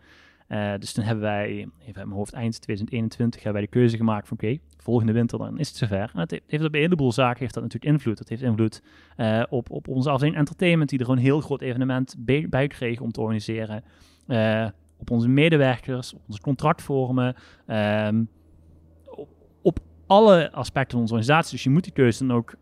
[0.48, 3.96] Uh, dus toen hebben wij, even uit mijn hoofd, eind 2021 hebben wij de keuze
[3.96, 6.10] gemaakt van oké, volgende winter dan is het zover.
[6.14, 8.18] En het heeft op een heleboel zaken heeft dat natuurlijk invloed.
[8.18, 8.82] Dat heeft invloed
[9.16, 13.00] uh, op, op onze afdeling entertainment, die er een heel groot evenement bij, bij kreeg
[13.00, 13.84] om te organiseren.
[14.26, 14.66] Uh,
[14.98, 17.34] op onze medewerkers, op onze contractvormen,
[17.66, 18.26] op,
[20.12, 21.52] alle aspecten van onze organisatie.
[21.52, 22.54] Dus je moet die keuze dan ook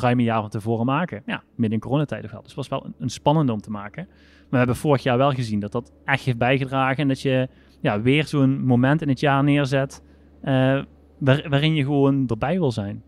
[0.00, 1.22] ruim een jaar van tevoren maken.
[1.26, 2.40] Ja, midden in coronatijd wel.
[2.40, 4.06] Dus het was wel een, een spannende om te maken.
[4.06, 7.48] Maar we hebben vorig jaar wel gezien dat dat echt heeft bijgedragen en dat je
[7.80, 10.02] ja, weer zo'n moment in het jaar neerzet
[10.42, 10.52] eh,
[11.18, 13.02] waar- waarin je gewoon erbij wil zijn.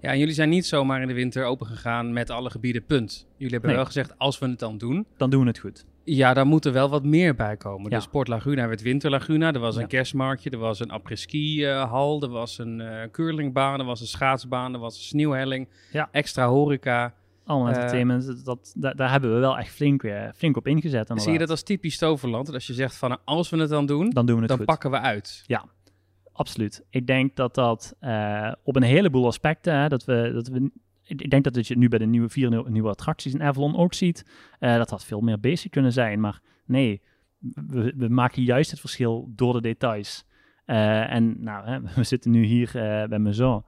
[0.00, 3.26] Ja, en jullie zijn niet zomaar in de winter open gegaan met alle gebieden, punt.
[3.36, 3.78] Jullie hebben Nee.
[3.78, 5.84] wel gezegd, als we het dan doen, Dan doen we het goed.
[6.04, 7.90] Ja, dan moet er wel wat meer bij komen.
[7.90, 7.96] Ja.
[7.96, 9.86] De Sport Laguna werd Winter Laguna, er was een Ja.
[9.86, 14.06] kerstmarktje, er was een après-ski eh, hal, er was een eh curlingbaan, er was een
[14.06, 16.08] schaatsbaan, er was een sneeuwhelling, Ja.
[16.12, 17.14] extra horeca.
[17.44, 21.06] Allemaal Eh, entertainment, dat, daar, daar hebben we wel echt flink, weer, flink op ingezet.
[21.06, 21.38] Zie je inderdaad.
[21.38, 22.46] dat als typisch Toverland?
[22.46, 24.56] Dat als je zegt van, als we het dan doen, Dan doen we het dan
[24.58, 24.66] goed.
[24.66, 25.44] pakken we uit.
[26.32, 26.84] Absoluut.
[26.90, 27.94] Ik denk dat dat
[28.64, 30.70] op een heleboel aspecten, hè, dat we, dat we,
[31.18, 34.24] ik denk dat je nu bij de nieuwe vier nieuwe, attracties in Avalon ook ziet,
[34.58, 36.20] eh, dat dat veel meer basic kunnen zijn.
[36.20, 37.02] Maar nee,
[37.66, 40.24] we, we maken juist het verschil door de details.
[40.64, 43.64] Eh, en nou, hè, we zitten nu hier eh, bij Maison.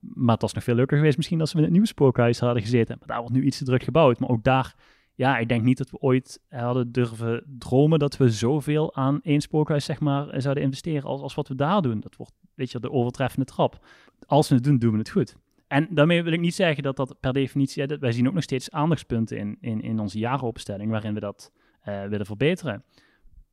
[0.00, 2.62] Maar het was nog veel leuker geweest misschien als we in het nieuwe spookhuis hadden
[2.62, 2.96] gezeten.
[2.98, 4.18] Maar daar wordt nu iets te druk gebouwd.
[4.18, 4.74] Maar ook daar,
[5.14, 9.40] ja, ik denk niet dat we ooit hadden durven dromen dat we zoveel aan één
[9.40, 12.00] spookhuis, zeg maar, zouden investeren als, als wat we daar doen.
[12.00, 13.86] Dat wordt, weet je, de overtreffende trap.
[14.26, 15.36] Als we het doen, doen we het goed.
[15.70, 18.42] En daarmee wil ik niet zeggen dat dat per definitie, dat- wij zien ook nog
[18.42, 22.84] steeds aandachtspunten in, in, in onze jaaropenstelling waarin we dat eh, willen verbeteren.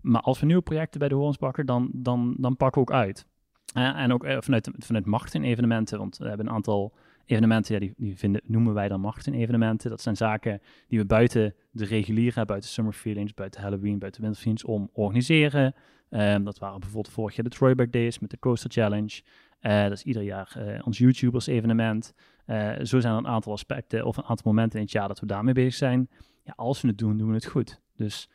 [0.01, 2.95] Maar als we nieuwe projecten bij de Horens pakken, dan, dan, dan pakken we ook
[2.95, 3.27] uit.
[3.73, 6.93] Eh, en ook eh, vanuit, vanuit marketing-evenementen, want we hebben een aantal
[7.25, 9.89] evenementen, ja, die, die vinden, noemen wij dan marketing-evenementen.
[9.89, 14.65] Dat zijn zaken die we buiten de reguliere, buiten Summer Feelings, buiten Halloween, buiten Winter
[14.67, 15.73] om organiseren.
[16.09, 19.21] Ehm, dat waren bijvoorbeeld vorig jaar de Troyback Days met de Coaster Challenge.
[19.59, 22.13] Eh, dat is ieder jaar eh, ons YouTubers-evenement.
[22.45, 25.19] Eh, zo zijn er een aantal aspecten of een aantal momenten in het jaar dat
[25.19, 26.09] we daarmee bezig zijn.
[26.43, 27.81] Ja, als we het doen, doen we het goed.
[27.95, 28.29] Dus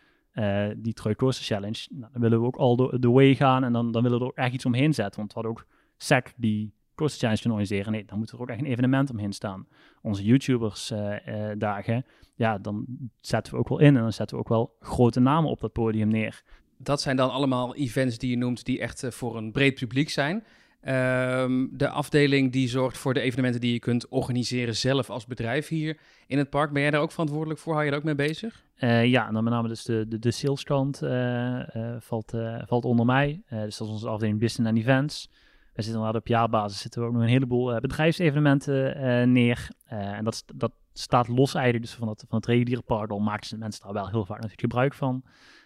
[0.76, 3.92] die Troy Coaster Challenge, nou, dan willen we ook al de, way gaan en dan,
[3.92, 5.16] dan willen we er ook echt iets omheen zetten.
[5.16, 7.92] Want we hadden ook SEC die Coaster Challenge kunnen organiseren.
[7.92, 9.66] Nee, dan moet er ook echt een evenement omheen staan.
[10.02, 12.04] Onze YouTubers eh, eh, dagen,
[12.34, 12.86] ja, dan
[13.20, 15.72] zetten we ook wel in en dan zetten we ook wel grote namen op dat
[15.72, 16.42] podium neer.
[16.78, 20.44] Dat zijn dan allemaal events die je noemt die echt voor een breed publiek zijn.
[20.82, 25.68] Ehm, de afdeling die zorgt voor de evenementen die je kunt organiseren zelf als bedrijf
[25.68, 26.72] hier in het park.
[26.72, 27.72] Ben jij daar ook verantwoordelijk voor?
[27.72, 28.64] Hou je daar ook mee bezig?
[28.74, 32.32] Eh, ja, dan met name dus de, de, de saleskant eh, eh, valt,
[32.66, 33.42] valt onder mij.
[33.48, 35.28] Dus dat is onze afdeling Business and Events.
[35.74, 39.68] We zitten inderdaad op jaarbasis zitten we ook nog een heleboel bedrijfsevenementen neer.
[39.86, 43.10] En dat, dat staat los eigenlijk dus van het, van het reguliere park.
[43.10, 45.22] Al maken ze mensen daar wel heel vaak natuurlijk gebruik van.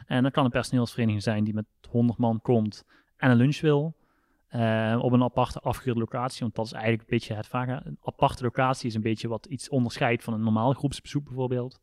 [0.07, 2.85] En dat kan een personeelsvereniging zijn die met 100 man komt
[3.17, 3.95] en een lunch wil.
[4.57, 6.41] Eh, op een aparte afgehuurde locatie.
[6.41, 7.85] Want dat is eigenlijk een beetje het vaak.
[7.85, 11.81] Een aparte locatie is een beetje wat iets onderscheidt van een normaal groepsbezoek bijvoorbeeld.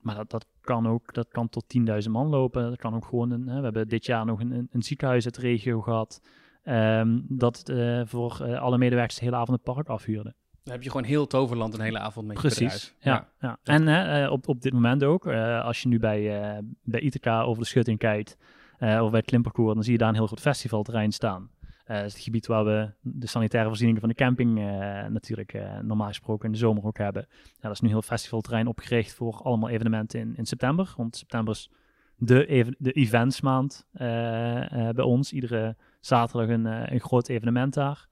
[0.00, 1.64] Maar dat, dat kan ook dat kan tot
[2.04, 2.62] 10.000 man lopen.
[2.62, 3.46] Dat kan ook gewoon een.
[3.46, 6.20] Hè, we hebben dit jaar nog een, een, ziekenhuis uit de regio gehad.
[6.62, 10.34] ehm, dat eh, voor eh, alle medewerkers de hele avond het park afhuurde.
[10.62, 12.58] Dan heb je gewoon heel Toverland een hele avond met je Precies.
[12.58, 12.94] bedrijf.
[13.00, 13.58] Ja, ja.
[13.62, 15.26] En hè, eh, op, op dit moment ook.
[15.62, 18.36] als je nu bij, bij Ithaca over de schutting kijkt.
[18.78, 19.74] of bij het Klimperkoer.
[19.74, 21.50] Dan zie je daar een heel groot festivalterrein staan.
[21.92, 24.64] Eh, het gebied waar we de sanitaire voorzieningen van de camping eh,
[25.06, 27.26] natuurlijk eh, normaal gesproken in de zomer ook hebben.
[27.30, 30.94] Ja, dat is nu heel festivalterrein opgericht voor allemaal evenementen in, in september.
[30.96, 31.70] Want september is
[32.16, 35.32] de, even, de eventsmaand bij ons.
[35.32, 38.08] Iedere zaterdag een, een groot evenement daar.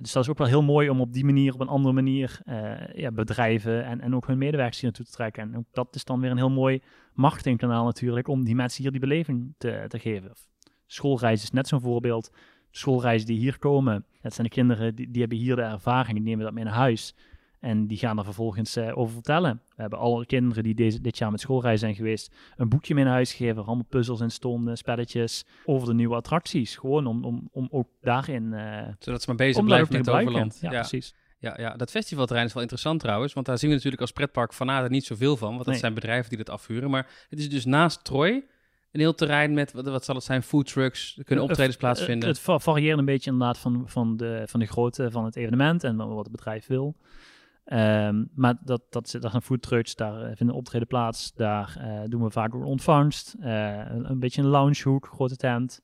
[0.00, 2.40] Dus dat is ook wel heel mooi om op die manier, op een andere manier,
[2.94, 5.42] ja, bedrijven en, en ook hun medewerkers hier naartoe te trekken.
[5.42, 8.90] En ook dat is dan weer een heel mooi marketingkanaal natuurlijk, om die mensen hier
[8.90, 10.32] die beleving te, te geven.
[10.86, 12.30] Schoolreis is net zo'n voorbeeld.
[12.76, 16.26] Schoolreizen die hier komen, dat zijn de kinderen die, die hebben hier de ervaring, die
[16.26, 17.14] nemen dat mee naar huis.
[17.60, 19.60] En die gaan er vervolgens eh, over vertellen.
[19.68, 23.04] We hebben alle kinderen die deze, dit jaar met schoolreis zijn geweest, een boekje mee
[23.04, 23.56] naar huis gegeven.
[23.56, 26.76] waar Allemaal puzzels in stonden, spelletjes over de nieuwe attracties.
[26.76, 30.32] Gewoon om, om, om ook daarin eh Zodat ze maar bezig blijven met gebruiken.
[30.32, 30.58] Toverland.
[30.60, 31.14] Ja, Ja, precies.
[31.38, 33.32] ja, ja, dat festivalterrein is wel interessant trouwens.
[33.32, 35.48] Want daar zien we natuurlijk als pretpark fanaten niet zoveel van.
[35.48, 35.78] Want dat Nee.
[35.78, 36.90] zijn bedrijven die dat afhuren.
[36.90, 38.44] Maar het is dus naast Troy
[38.92, 41.16] een heel terrein met, wat, wat zal het zijn, foodtrucks.
[41.18, 42.28] Er kunnen optredens plaatsvinden.
[42.28, 45.84] Het, va- varieert een beetje inderdaad van, van, de, van de grootte van het evenement
[45.84, 46.96] en wat het bedrijf wil.
[47.64, 51.32] Ehm, maar dat, dat, dat zijn foodtrucks, daar eh, vinden optreden plaats.
[51.34, 53.34] Daar eh, doen we vaak ontvangst.
[53.40, 55.80] eh, een, een beetje een loungehoek, grote tent.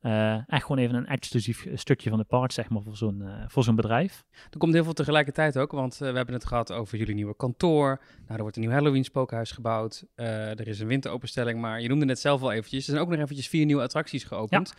[0.00, 3.44] Eh echt gewoon even een exclusief stukje van het park, zeg maar, voor zo'n eh,
[3.46, 4.24] voor zo'n bedrijf.
[4.50, 7.36] Er komt heel veel tegelijkertijd ook, want eh, we hebben het gehad over jullie nieuwe
[7.36, 8.00] kantoor.
[8.20, 10.04] Nou, er wordt een nieuw Halloween spookhuis gebouwd.
[10.14, 12.86] Er is een winteropenstelling, maar je noemde net zelf al eventjes.
[12.86, 14.74] Er zijn ook nog eventjes vier nieuwe attracties geopend.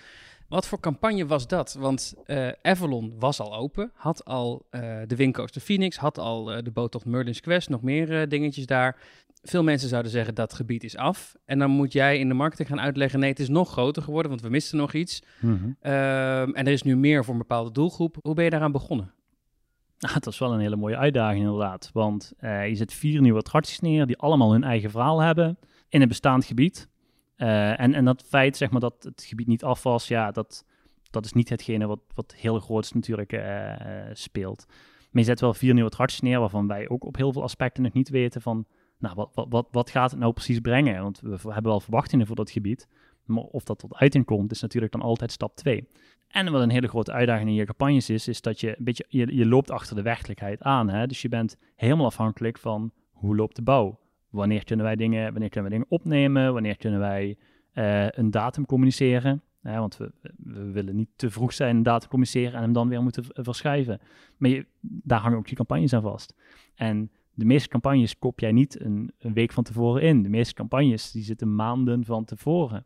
[0.48, 1.74] Wat voor campagne was dat?
[1.74, 2.14] Want
[2.62, 4.66] Avalon was al open, had al
[5.08, 8.98] de Windcoaster Phoenix, had al de boottocht Merlin's Quest, nog meer dingetjes daar.
[9.42, 11.36] Veel mensen zouden zeggen dat gebied is af.
[11.46, 14.30] En dan moet jij in de marketing gaan uitleggen, nee, het is nog groter geworden,
[14.30, 15.24] want we misten nog iets.
[15.80, 18.18] Ehm, en er is nu meer voor een bepaalde doelgroep.
[18.22, 19.14] Hoe ben je daaraan begonnen?
[20.00, 21.90] Nou, dat is wel een hele mooie uitdaging inderdaad.
[21.94, 25.58] Want eh, je zet vier nieuwe attracties neer die allemaal hun eigen verhaal hebben
[25.90, 26.90] in een bestaand gebied.
[27.36, 30.66] Eh, en, en dat feit, zeg maar, dat het gebied niet af was, ja, dat,
[31.10, 33.74] dat is niet hetgene wat, wat heel groot natuurlijk uh,
[34.14, 34.66] speelt.
[34.68, 37.84] Maar je zet wel vier nieuwe attracties neer, waarvan wij ook op heel veel aspecten
[37.84, 38.66] nog niet weten van,
[39.02, 41.02] nou, wat, wat, wat, wat gaat het nou precies brengen?
[41.02, 42.88] Want we hebben wel verwachtingen voor dat gebied,
[43.26, 45.88] maar of dat tot uiting komt, is natuurlijk dan altijd stap 2.
[46.28, 49.06] En wat een hele grote uitdaging in je campagnes is, is dat je een beetje,
[49.08, 50.90] je, je loopt achter de werkelijkheid aan.
[50.90, 51.08] Hè?
[51.08, 54.00] Dus je bent helemaal afhankelijk van hoe loopt de bouw?
[54.30, 56.54] Wanneer kunnen wij dingen, wanneer kunnen we dingen opnemen?
[56.54, 57.38] Wanneer kunnen wij
[57.74, 59.42] uh, een datum communiceren?
[59.62, 63.04] Want we, we, willen niet te vroeg zijn een datum communiceren en hem dan weer
[63.04, 64.00] moeten verschuiven.
[64.38, 66.36] Maar daar hangen ook je campagnes aan vast.
[66.76, 70.24] En de meeste campagnes kop jij niet een, een, week van tevoren in.
[70.24, 72.86] De meeste campagnes die zitten maanden van tevoren.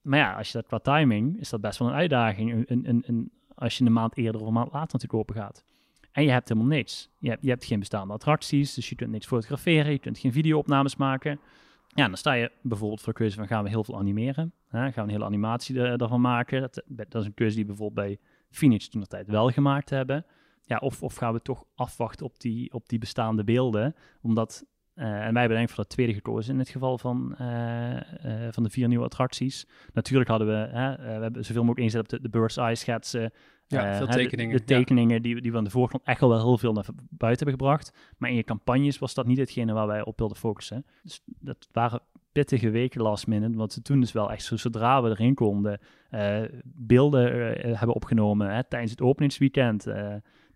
[0.00, 2.52] Maar ja, als je dat qua timing, is dat best wel een uitdaging.
[2.52, 5.64] Een, een, een, als je een maand eerder of een maand later natuurlijk open gaat.
[6.12, 7.10] En je hebt helemaal niks.
[7.18, 10.32] Je hebt, je hebt geen bestaande attracties, dus je kunt niks fotograferen, je kunt geen
[10.32, 11.40] videoopnames maken.
[11.88, 14.52] Ja, dan sta je bijvoorbeeld voor de keuze van gaan we heel veel animeren.
[14.68, 14.78] Hè?
[14.78, 16.60] Gaan we een hele animatie ervan maken.
[16.60, 18.18] Dat, dat, is een keuze die bijvoorbeeld bij
[18.50, 20.24] Phoenix toen de tijd wel gemaakt hebben.
[20.68, 23.94] Ja, of, of gaan we toch afwachten op die, op die bestaande beelden.
[24.20, 27.94] Omdat, uh, en wij hebben ik voor dat tweede gekozen in het geval van, uh,
[27.94, 28.00] uh,
[28.50, 29.66] van de vier nieuwe attracties.
[29.92, 30.68] Natuurlijk hadden we,
[31.02, 33.32] we hebben zoveel mogelijk ingezet op de, de bird's eye schetsen.
[33.66, 34.56] Ja, veel tekeningen.
[34.56, 37.66] De, tekeningen die, die we aan de voorgrond echt wel heel veel naar buiten hebben
[37.66, 38.14] gebracht.
[38.18, 40.86] Maar in je campagnes was dat niet hetgene waar wij op wilden focussen.
[41.02, 42.00] Dus dat waren
[42.32, 43.56] pittige weken last minute.
[43.56, 45.80] Want ze toen dus wel echt zo, zodra we erin konden,
[46.64, 47.32] beelden
[47.76, 49.86] hebben opgenomen hè, tijdens het openingsweekend.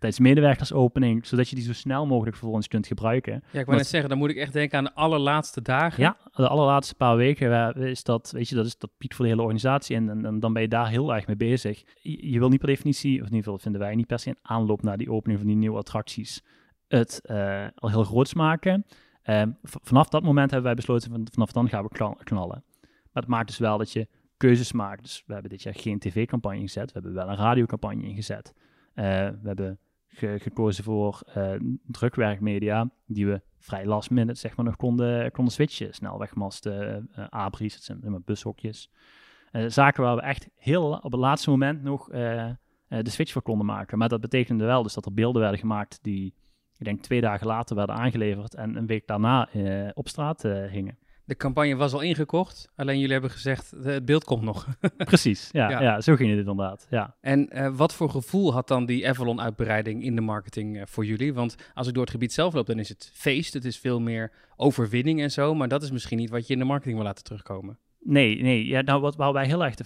[0.00, 3.42] Tijdens medewerkersopening, zodat je die zo snel mogelijk ons kunt gebruiken.
[3.50, 6.02] Ja, ik wou net zeggen, dan moet ik echt denken aan de allerlaatste dagen.
[6.02, 9.30] Ja, de allerlaatste paar weken is dat, weet je, dat is dat piek voor de
[9.30, 11.82] hele organisatie en, en, dan ben je daar heel erg mee bezig.
[12.02, 14.28] Je, je, wil niet per definitie, of in ieder geval vinden wij niet per se
[14.28, 16.42] een aanloop naar die opening van die nieuwe attracties,
[16.88, 18.86] het uh, al heel groots maken.
[19.24, 22.64] Um, vanaf dat moment hebben wij besloten, van, vanaf dan gaan we knallen.
[22.80, 25.02] Maar het maakt dus wel dat je keuzes maakt.
[25.02, 28.52] Dus we hebben dit jaar geen tv-campagne ingezet, we hebben wel een radiocampagne ingezet.
[28.94, 29.78] Uh, we hebben
[30.18, 31.52] gekozen voor uh,
[31.86, 35.94] drukwerkmedia, die we vrij last minute zeg maar nog konden, konden switchen.
[35.94, 38.90] Snelwegmasten, uh, abris, het zijn bushokjes.
[39.66, 43.98] Zaken waar we echt heel op het laatste moment nog de switch voor konden maken.
[43.98, 46.34] Maar dat betekende wel dus dat er beelden werden gemaakt die,
[46.76, 49.48] ik denk twee dagen later werden aangeleverd en een week daarna
[49.94, 50.98] op straat hingen.
[51.30, 54.66] De campagne was al ingekocht, alleen jullie hebben gezegd, het beeld komt nog.
[54.96, 55.82] Precies, ja, ja.
[55.82, 56.00] ja.
[56.00, 56.86] zo ging het inderdaad.
[56.90, 57.16] Ja.
[57.20, 61.34] En uh, wat voor gevoel had dan die Avalon-uitbreiding in de marketing uh, voor jullie?
[61.34, 64.00] Want als ik door het gebied zelf loop, dan is het feest, het is veel
[64.00, 67.04] meer overwinning en zo, maar dat is misschien niet wat je in de marketing wil
[67.04, 67.78] laten terugkomen.
[68.00, 68.66] Nee, nee.
[68.66, 69.84] Ja, nou, wat, waar wij heel erg de,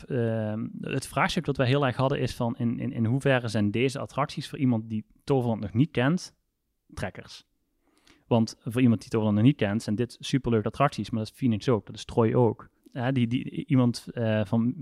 [0.80, 3.70] uh, het vraagstuk dat wij heel erg hadden is van in, in, in hoeverre zijn
[3.70, 6.34] deze attracties voor iemand die Toverland nog niet kent,
[6.94, 7.44] trekkers?
[8.26, 11.10] Want voor iemand die Toverland nog niet kent, zijn dit superleuke attracties.
[11.10, 12.68] Maar dat is Phoenix ook, dat is Troy ook.
[13.12, 14.74] Die, die, iemand uh, van,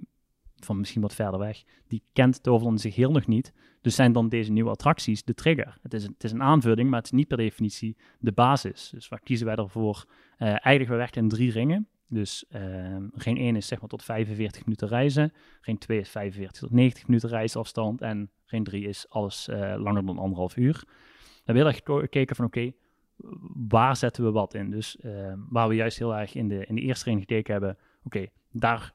[0.56, 3.52] van misschien wat verder weg, die kent Toverland zich heel nog niet.
[3.80, 5.78] Dus zijn dan deze nieuwe attracties de trigger.
[5.82, 8.90] Het is, een, het is een aanvulling, maar het is niet per definitie de basis.
[8.94, 10.04] Dus waar kiezen wij ervoor?
[10.38, 11.88] Uh, eigenlijk, we werken in drie ringen.
[12.08, 15.32] Dus uh, ring 1 is zeg maar tot 45 minuten reizen.
[15.60, 18.00] Ring 2 is 45 tot 90 minuten reisafstand.
[18.00, 20.82] En ring 3 is alles langer dan anderhalf uur.
[20.84, 22.72] We hebben heel erg gekeken van oké,
[23.68, 24.70] waar zetten we wat in?
[24.70, 27.78] Dus uh, waar we juist heel erg in de, in de eerste ring gekeken hebben,
[28.04, 28.94] oké, daar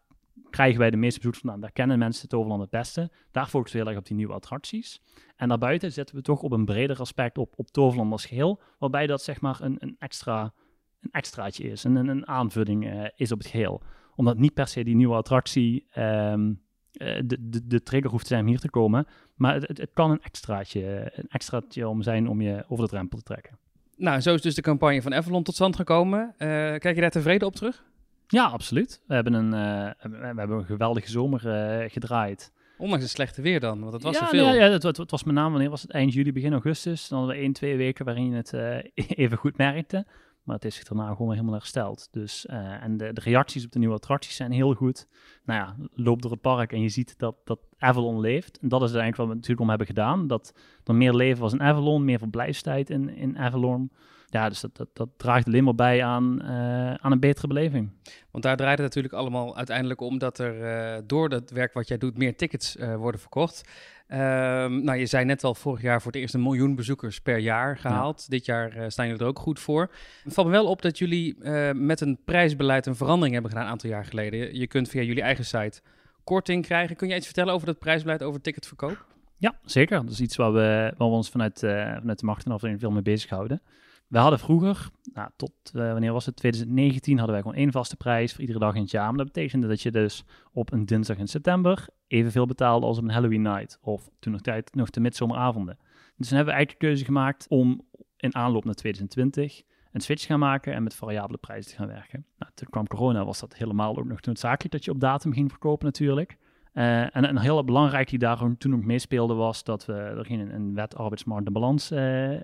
[0.50, 1.62] krijgen wij de meeste bezoekers vandaan.
[1.62, 3.12] Daar kennen mensen het Toverland het beste.
[3.32, 5.02] Daar focussen we heel erg op die nieuwe attracties.
[5.36, 9.08] En daarbuiten zetten we toch op een breder aspect op, op Toverland als geheel, waarbij
[9.08, 10.54] dat zeg maar een, een, extra,
[11.02, 13.82] een extraatje is, een, een, aanvulling uh, is op het geheel.
[14.16, 16.62] Omdat niet per se die nieuwe attractie um,
[16.94, 19.78] uh, de, de, de trigger hoeft te zijn om hier te komen, maar het, het,
[19.78, 23.58] het kan een extraatje, een extraatje om zijn om je over de drempel te trekken.
[23.98, 26.22] Nou, zo is dus de campagne van Avalon tot stand gekomen.
[26.22, 27.84] Uh, kijk je daar tevreden op terug?
[28.28, 29.02] Ja, absoluut.
[29.08, 32.52] We hebben een, uh, we hebben een geweldige zomer uh, gedraaid.
[32.78, 34.46] Ondanks het slechte weer dan, want het was ja, zoveel.
[34.46, 35.92] Ja, ja het, het, het, was met name, wanneer was het?
[35.92, 37.08] Eind juli, begin augustus.
[37.08, 38.54] Dan hadden we één, twee weken waarin je het
[39.24, 40.06] even goed merkte.
[40.48, 42.08] Maar het is zich daarna gewoon helemaal hersteld.
[42.12, 45.08] Dus, uh, en de, de, reacties op de nieuwe attracties zijn heel goed.
[45.46, 48.60] Nou ja, loop door het park en je ziet dat, dat Avalon leeft.
[48.60, 50.28] En dat is eigenlijk wat we natuurlijk om hebben gedaan.
[50.28, 53.92] Dat er meer leven was in Avalon, meer verblijfstijd in, in Avalon.
[54.30, 57.90] Ja, dus dat, dat, dat draagt alleen maar bij aan, uh, aan een betere beleving.
[58.32, 61.88] Want daar draait het natuurlijk allemaal uiteindelijk om dat er uh, door het werk wat
[61.88, 63.70] jij doet meer tickets worden verkocht.
[64.12, 67.38] Um, nou, je zei net al, vorig jaar voor het eerst een miljoen bezoekers per
[67.38, 68.20] jaar gehaald.
[68.20, 68.26] Ja.
[68.30, 69.92] Dit jaar staan jullie er ook goed voor.
[70.24, 71.38] Het valt me wel op dat jullie
[71.74, 74.58] met een prijsbeleid een verandering hebben gedaan een aantal jaar geleden.
[74.58, 75.82] Je kunt via jullie eigen site
[76.24, 76.96] korting krijgen.
[76.96, 79.06] Kun je iets vertellen over dat prijsbeleid, over ticketverkoop?
[79.38, 80.02] Ja, zeker.
[80.02, 83.62] Dat is iets waar we, waar we ons vanuit, vanuit de marketingafdeling veel mee bezighouden.
[84.08, 86.36] We hadden vroeger, nou, tot uh, wanneer was het?
[86.36, 89.08] 2019 hadden wij gewoon één vaste prijs voor iedere dag in het jaar.
[89.08, 93.04] Maar dat betekende dat je dus op een dinsdag in september evenveel betaalde als op
[93.04, 93.80] een Halloween night.
[93.82, 95.78] Of toen nog tijd nog de midzomeravonden.
[96.18, 97.82] Dus toen hebben we eigenlijk de keuze gemaakt om
[98.18, 102.26] in aanloop naar 2020 een switch gaan maken en met variabele prijzen te gaan werken.
[102.38, 105.50] Nou, toen kwam corona, was dat helemaal ook nog noodzakelijk dat je op datum ging
[105.50, 106.38] verkopen natuurlijk.
[106.78, 110.42] Uh, en een heel belangrijk die daar toen ook meespeelde was dat we, er ging
[110.42, 112.40] een, een wet arbeidsmarkt en balans uh, uh,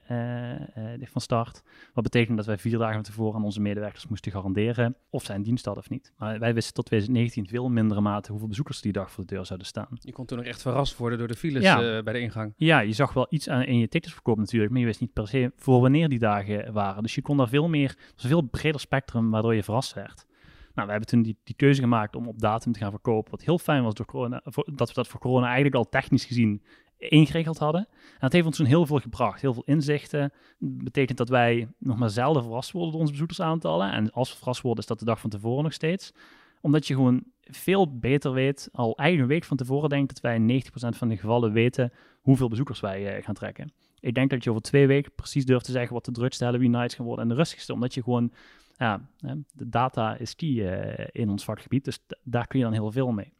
[1.01, 1.61] van start.
[1.93, 5.35] Wat betekent dat wij vier dagen van tevoren aan onze medewerkers moesten garanderen of zij
[5.35, 6.13] een dienst hadden of niet.
[6.17, 9.45] Maar wij wisten tot 2019 veel mindere mate hoeveel bezoekers die dag voor de deur
[9.45, 9.87] zouden staan.
[9.99, 12.03] Je kon toen nog echt verrast worden door de files ja.
[12.03, 12.53] bij de ingang.
[12.55, 15.27] Ja, je zag wel iets aan, in je ticketsverkoop natuurlijk, maar je wist niet per
[15.27, 17.03] se voor wanneer die dagen waren.
[17.03, 20.25] Dus je kon daar veel meer, was een veel breder spectrum waardoor je verrast werd.
[20.73, 23.31] Nou, we hebben toen die, die keuze gemaakt om op datum te gaan verkopen.
[23.31, 26.63] Wat heel fijn was door corona, dat we dat voor corona eigenlijk al technisch gezien
[26.97, 27.87] ingeregeld hadden.
[27.91, 29.41] En dat heeft ons toen heel veel gebracht.
[29.41, 30.33] Heel veel inzichten.
[30.59, 33.91] Dat betekent dat wij nog maar zelden verrast worden door onze bezoekersaantallen.
[33.91, 36.13] En als we verrast worden, is dat de dag van tevoren nog steeds.
[36.61, 40.63] Omdat je gewoon veel beter weet, al een week van tevoren denkt dat wij in
[40.63, 43.73] 90% van de gevallen weten hoeveel bezoekers wij uh, gaan trekken.
[44.03, 46.71] Ik denk dat je over twee weken precies durft te zeggen wat de drukste Halloween
[46.71, 47.73] nights gaan worden en de rustigste.
[47.73, 48.33] Omdat je gewoon
[48.77, 49.09] ja,
[49.51, 53.11] de data is key uh, in ons vakgebied, dus daar kun je dan heel veel
[53.11, 53.33] mee.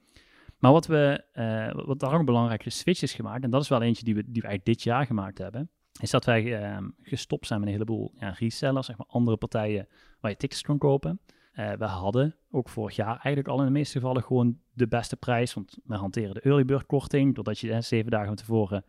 [0.57, 3.69] Maar wat, we, uh, wat daar ook een belangrijke switch is gemaakt, en dat is
[3.69, 5.69] wel eentje die we, die we dit jaar gemaakt hebben,
[6.01, 9.87] is dat wij uh, gestopt zijn met een heleboel ja, resellers, zeg maar andere partijen
[10.19, 11.19] waar je tickets kon kopen.
[11.53, 15.15] Uh, we hadden ook vorig jaar eigenlijk al in de meeste gevallen gewoon de beste
[15.15, 18.85] prijs, want we hanteren de early bird korting, doordat je zeven dagen van tevoren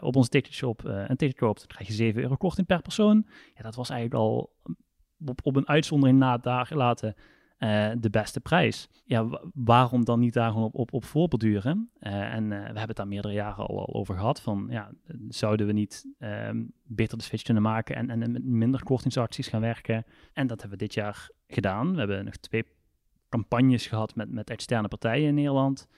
[0.00, 3.26] op onze ticketshop een ticket koopt, dan krijg je 7 euro korting per persoon.
[3.54, 4.52] Ja, dat was eigenlijk al
[5.26, 7.14] op, op een uitzondering na daar laten
[7.60, 8.88] uh, de beste prijs.
[9.04, 11.90] Ja, waarom dan niet daar gewoon op, op, op voorborduren?
[12.00, 14.40] Uh, en uh, we hebben het daar meerdere jaren al, over gehad.
[14.40, 14.90] Van, ja,
[15.28, 19.60] zouden we niet um, beter de switch kunnen maken en, en met minder kortingsacties gaan
[19.60, 20.04] werken?
[20.32, 21.92] En dat hebben we dit jaar gedaan.
[21.92, 22.64] We hebben nog twee
[23.28, 25.88] campagnes gehad met, met externe partijen in Nederland.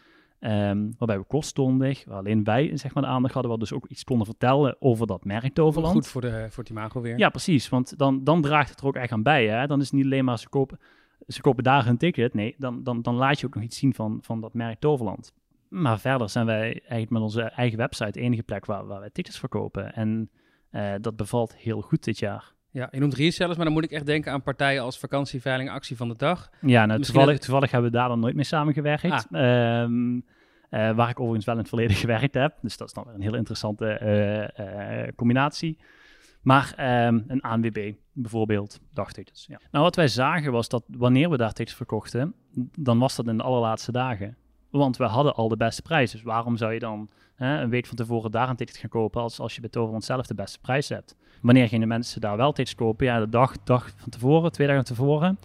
[0.45, 3.87] Um, waarbij we kortstondig, waar alleen wij zeg maar, de aandacht hadden, wat dus ook
[3.87, 5.95] iets konden vertellen over dat merk Toverland.
[5.95, 7.19] Goed voor, de, voor het imago weer.
[7.19, 7.69] Ja, precies.
[7.69, 9.47] Want dan, dan draagt het er ook echt aan bij.
[9.47, 9.67] Hè?
[9.67, 10.79] Dan is het niet alleen maar ze kopen,
[11.27, 12.35] ze kopen daar een ticket.
[12.35, 15.33] Nee, dan, dan, dan laat je ook nog iets zien van, van dat merk Toverland.
[15.69, 19.11] Maar verder zijn wij eigenlijk met onze eigen website de enige plek waar, waar wij
[19.11, 19.95] tickets verkopen.
[19.95, 20.31] En
[20.71, 22.52] uh, dat bevalt heel goed dit jaar.
[22.73, 25.97] Ja, je noemt resellers, maar dan moet ik echt denken aan partijen als vakantieveiling Actie
[25.97, 26.51] van de Dag.
[26.61, 29.27] Ja, nou, toevallig, toevallig hebben we daar dan nooit mee samengewerkt.
[29.31, 29.83] Ah.
[29.83, 30.25] Um,
[30.71, 32.59] uh, waar ik overigens wel in het verleden gewerkt heb.
[32.61, 35.79] Dus dat is dan weer een heel interessante uh, uh, combinatie.
[36.43, 36.75] Maar
[37.07, 39.47] um, een ANWB bijvoorbeeld, dagtickets.
[39.47, 39.61] Ja.
[39.71, 42.35] Nou, wat wij zagen was dat wanneer we daar tickets verkochten,
[42.79, 44.37] dan was dat in de allerlaatste dagen.
[44.71, 46.11] Want we hadden al de beste prijs.
[46.11, 47.11] Dus waarom zou je dan
[47.43, 50.27] een week van tevoren daar een ticket gaan kopen als, als je bij Toverland zelf
[50.27, 51.17] de beste prijs hebt?
[51.41, 53.07] Wanneer gingen de mensen daar wel tickets kopen?
[53.07, 55.39] Ja, de dag, dag van tevoren, twee dagen van tevoren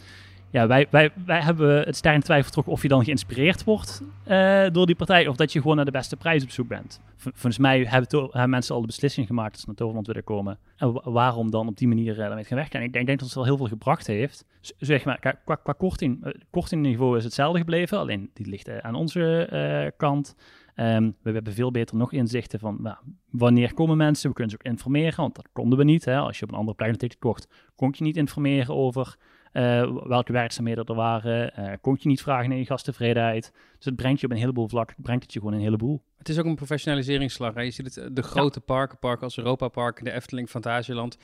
[0.50, 4.86] ja, wij, wij, wij hebben het sterk twijfel of je dan geïnspireerd wordt uh, door
[4.86, 7.02] die partij of dat je gewoon naar de beste prijs op zoek bent.
[7.18, 10.60] Volgens mij hebben, mensen al de beslissing gemaakt dat ze naar Toverland willen komen.
[10.78, 12.80] En waarom dan op die manier uh, daarmee gaan werken?
[12.80, 14.46] En ik denk, denk, dat het wel heel veel gebracht heeft.
[14.78, 19.94] Zeg maar, qua, qua korting, uh, kortingniveau is hetzelfde gebleven, alleen die ligt aan onze
[19.98, 20.36] kant.
[20.80, 22.98] Um, we hebben veel beter nog inzichten van nou,
[23.30, 24.30] wanneer komen mensen.
[24.30, 26.06] We kunnen ze ook informeren, want dat konden we niet.
[26.06, 26.18] Hè.
[26.18, 29.18] Als je op een andere plek een ticket kocht, kon je niet informeren over
[29.54, 31.54] uh, welke werkzaamheden er waren.
[31.60, 33.52] Uh, kon je niet vragen naar je gasttevredenheid.
[33.76, 36.04] Dus het brengt je op een heleboel vlakken, brengt het je gewoon een heleboel.
[36.18, 37.54] Het is ook een professionaliseringsslag.
[37.54, 37.62] Hè?
[37.62, 38.66] Je ziet het, de grote ja.
[38.66, 41.18] parken, parken als Europa Park, de Efteling, Fantasieland...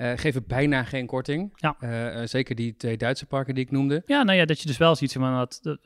[0.00, 1.52] Uh, geven bijna geen korting.
[1.54, 1.76] Ja.
[1.80, 4.02] Uh, zeker die twee Duitse parken die ik noemde.
[4.06, 5.78] Ja, nou ja, dat je dus wel ziet van dat, dat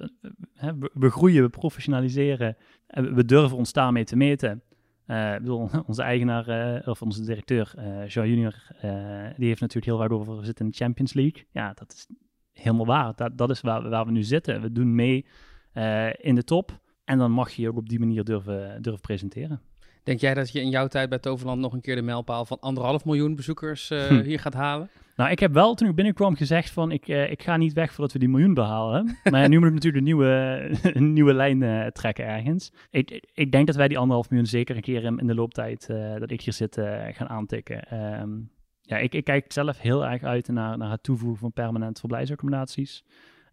[0.62, 2.56] uh, we groeien, we professionaliseren.
[2.86, 4.62] En we durven ons daarmee te meten.
[5.06, 7.74] Uh, bedoel, onze eigenaar, of onze directeur,
[8.06, 8.54] Jean Junior,
[9.36, 11.46] die heeft natuurlijk heel vaak over, we zitten in de Champions League.
[11.50, 12.06] Ja, dat is
[12.52, 13.12] helemaal waar.
[13.16, 14.60] Dat, dat is waar, waar we nu zitten.
[14.60, 15.26] We doen mee
[16.16, 16.78] in de top.
[17.04, 19.60] En dan mag je je ook op die manier durven, durven presenteren.
[20.04, 22.60] Denk jij dat je in jouw tijd bij Toverland nog een keer de mijlpaal van
[22.60, 24.20] anderhalf miljoen bezoekers hm.
[24.20, 24.90] hier gaat halen?
[25.16, 27.92] Nou, ik heb wel toen ik binnenkwam gezegd van ik, uh, ik ga niet weg
[27.92, 29.16] voordat we die miljoen behalen.
[29.30, 32.72] maar nu moet ik natuurlijk een nieuwe, een nieuwe lijn uh, trekken ergens.
[32.90, 35.86] Ik, ik, denk dat wij die anderhalf miljoen zeker een keer in, in de looptijd
[36.18, 36.80] dat ik hier zit
[37.12, 37.94] gaan aantikken.
[38.20, 41.98] Um, ja, ik, ik, kijk zelf heel erg uit naar, naar het toevoegen van permanent
[41.98, 43.04] verblijfsaccommodaties.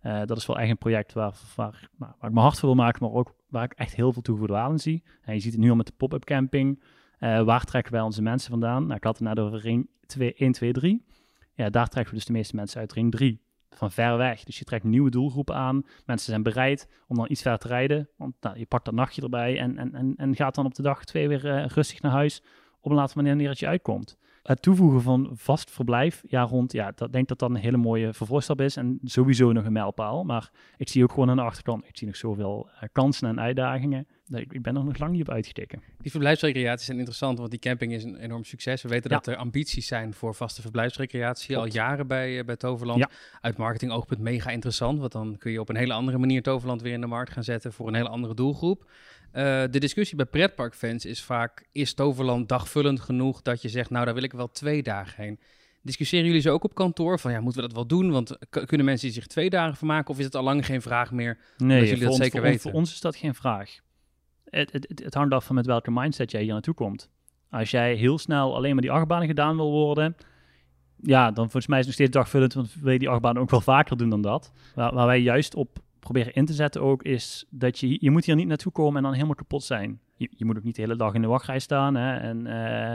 [0.02, 3.04] Dat is wel echt een project waar, waar, waar ik mijn hart voor wil maken,
[3.04, 5.04] maar ook waar ik echt heel veel toegevoegde waarde zien.
[5.22, 6.84] En je ziet het nu al met de pop-up camping.
[7.20, 8.84] waar trekken wij onze mensen vandaan?
[8.84, 11.06] Nou, ik had het net over ring 2, 1, 2, 3.
[11.54, 13.41] Ja, daar trekken we dus de meeste mensen uit ring 3.
[13.70, 14.43] Van ver weg.
[14.43, 15.84] Dus je trekt nieuwe doelgroepen aan.
[16.06, 18.10] Mensen zijn bereid om dan iets verder te rijden.
[18.18, 20.82] Want nou, je pakt dat nachtje erbij en, en, en, en gaat dan op de
[20.82, 22.43] dag twee weer uh, rustig naar huis.
[22.82, 24.18] Op een later manier wanneer je uitkomt.
[24.43, 28.13] Het toevoegen van vast verblijf jaar rond, ja, dat denk dat dat een hele mooie
[28.13, 30.23] vervolgstap is en sowieso nog een mijlpaal.
[30.23, 33.39] Maar ik zie ook gewoon aan de achterkant, ik zie nog zoveel uh, kansen en
[33.39, 34.07] uitdagingen.
[34.25, 35.81] Dat ik, ik ben er nog lang niet op uitgekeken.
[36.01, 38.81] Die verblijfsrecreaties zijn interessant, want die camping is een enorm succes.
[38.81, 42.99] We weten dat er ambities zijn voor vaste verblijfsrecreatie al jaren bij, uh, bij Toverland.
[42.99, 43.09] Ja.
[43.41, 46.93] Uit marketingoogpunt mega interessant, want dan kun je op een hele andere manier Toverland weer
[46.93, 48.85] in de markt gaan zetten voor een hele andere doelgroep.
[49.34, 54.05] Uh, de discussie bij pretparkfans is vaak: is Toverland dagvullend genoeg dat je zegt, nou
[54.05, 55.39] daar wil ik wel twee dagen heen?
[55.82, 58.11] Discussiëren jullie zo ook op kantoor van ja, moeten we dat wel doen?
[58.11, 61.38] Want kunnen mensen zich twee dagen vermaken of is het al lang geen vraag meer?
[61.57, 62.61] Nee, jullie dat zeker voor, weten?
[62.61, 63.79] voor ons is dat geen vraag.
[64.43, 67.09] Het, het, het, hangt af van met welke mindset jij hier naartoe komt.
[67.49, 70.15] Als jij heel snel alleen maar die achtbanen gedaan wil worden,
[71.01, 73.49] ja, dan volgens mij is het nog steeds dagvullend, want wil je die achtbanen ook
[73.49, 74.51] wel vaker doen dan dat.
[74.75, 78.26] Waar, waar wij juist op proberen in te zetten ook, is dat je, je moet
[78.26, 79.99] hier niet naartoe komen en dan helemaal kapot zijn.
[80.16, 82.93] Je, je moet ook niet de hele dag in de wachtrij staan hè, en, uh,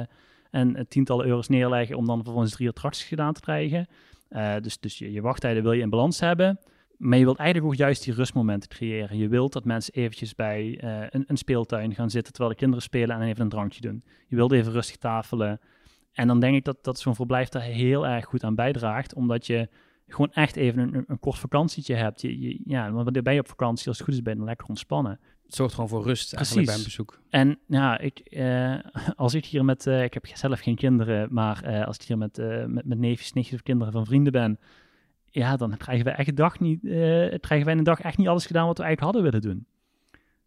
[0.51, 3.87] en tientallen euro's neerleggen om dan vervolgens drie attracties gedaan te krijgen.
[4.31, 6.59] Uh, dus dus je, je wachttijden wil je in balans hebben.
[6.97, 9.19] Maar je wilt eigenlijk ook juist die rustmomenten creëren.
[9.19, 10.79] Je wilt dat mensen eventjes bij
[11.11, 14.05] een, een, speeltuin gaan zitten terwijl de kinderen spelen en even een drankje doen.
[14.27, 15.61] Je wilt even rustig tafelen.
[16.13, 19.47] En dan denk ik dat, dat zo'n verblijf daar heel erg goed aan bijdraagt, omdat
[19.47, 19.69] je
[20.09, 22.21] gewoon echt even een, een kort vakantietje hebt.
[22.21, 24.49] Je, je, ja, want ben je op vakantie, als het goed is, ben je dan
[24.49, 25.21] lekker ontspannen.
[25.43, 27.21] Het zorgt gewoon voor rust eigenlijk bij een bezoek.
[27.31, 28.79] En ja, ik, uh,
[29.17, 32.19] als ik hier met, uh, ik heb zelf geen kinderen, maar uh, als ik hier
[32.19, 32.37] met,
[32.67, 34.59] met, met neefjes, nichtjes of kinderen van vrienden ben,
[35.31, 36.81] ja, dan krijgen we echt een dag niet,
[37.41, 39.67] krijgen wij een dag echt niet alles gedaan wat we eigenlijk hadden willen doen.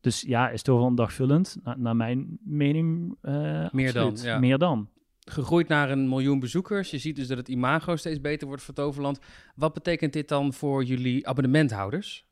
[0.02, 1.58] Dus ja, is het over een dag vullend?
[1.76, 3.16] naar mijn mening,
[3.72, 4.18] meer dan.
[4.22, 4.40] Ja.
[4.40, 4.90] Meer dan
[5.30, 6.92] gegroeid naar een miljoen bezoekers.
[6.92, 9.20] Je ziet dus dat het imago steeds beter wordt voor Toverland.
[9.56, 12.26] Wat betekent dit dan voor jullie abonnementhouders?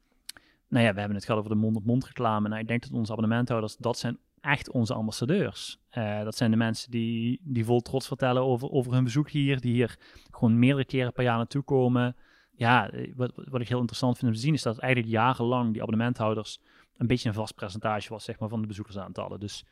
[0.67, 2.47] Nou ja, we hebben het gehad over de mond-op-mond reclame.
[2.47, 5.79] Nou, ik denk dat onze abonnementhouders, dat zijn echt onze ambassadeurs.
[5.97, 9.59] Uh, dat zijn de mensen die, die vol trots vertellen over, over hun bezoek hier.
[9.59, 9.97] Die hier
[10.31, 12.15] gewoon meerdere keren per jaar naartoe komen.
[12.51, 15.71] Ja, eh, wat, wat ik heel interessant vind om te zien is dat eigenlijk jarenlang
[15.71, 16.59] die abonnementhouders
[16.97, 19.39] een beetje een vast percentage was zeg maar, van de bezoekersaantallen.
[19.39, 19.65] Dus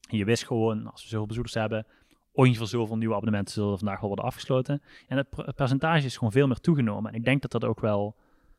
[0.00, 1.86] je wist gewoon, als we zoveel bezoekers hebben,
[2.34, 4.82] ongeveer zoveel nieuwe abonnementen zullen vandaag wel worden afgesloten.
[5.08, 7.12] En het, percentage is gewoon veel meer toegenomen.
[7.12, 8.16] En ik denk dat dat ook wel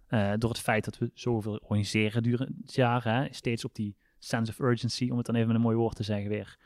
[0.09, 3.95] uh, door het feit dat we zoveel organiseren durende het jaar, hè, steeds op die
[4.19, 6.57] sense of urgency, om het dan even met een mooi woord te zeggen weer,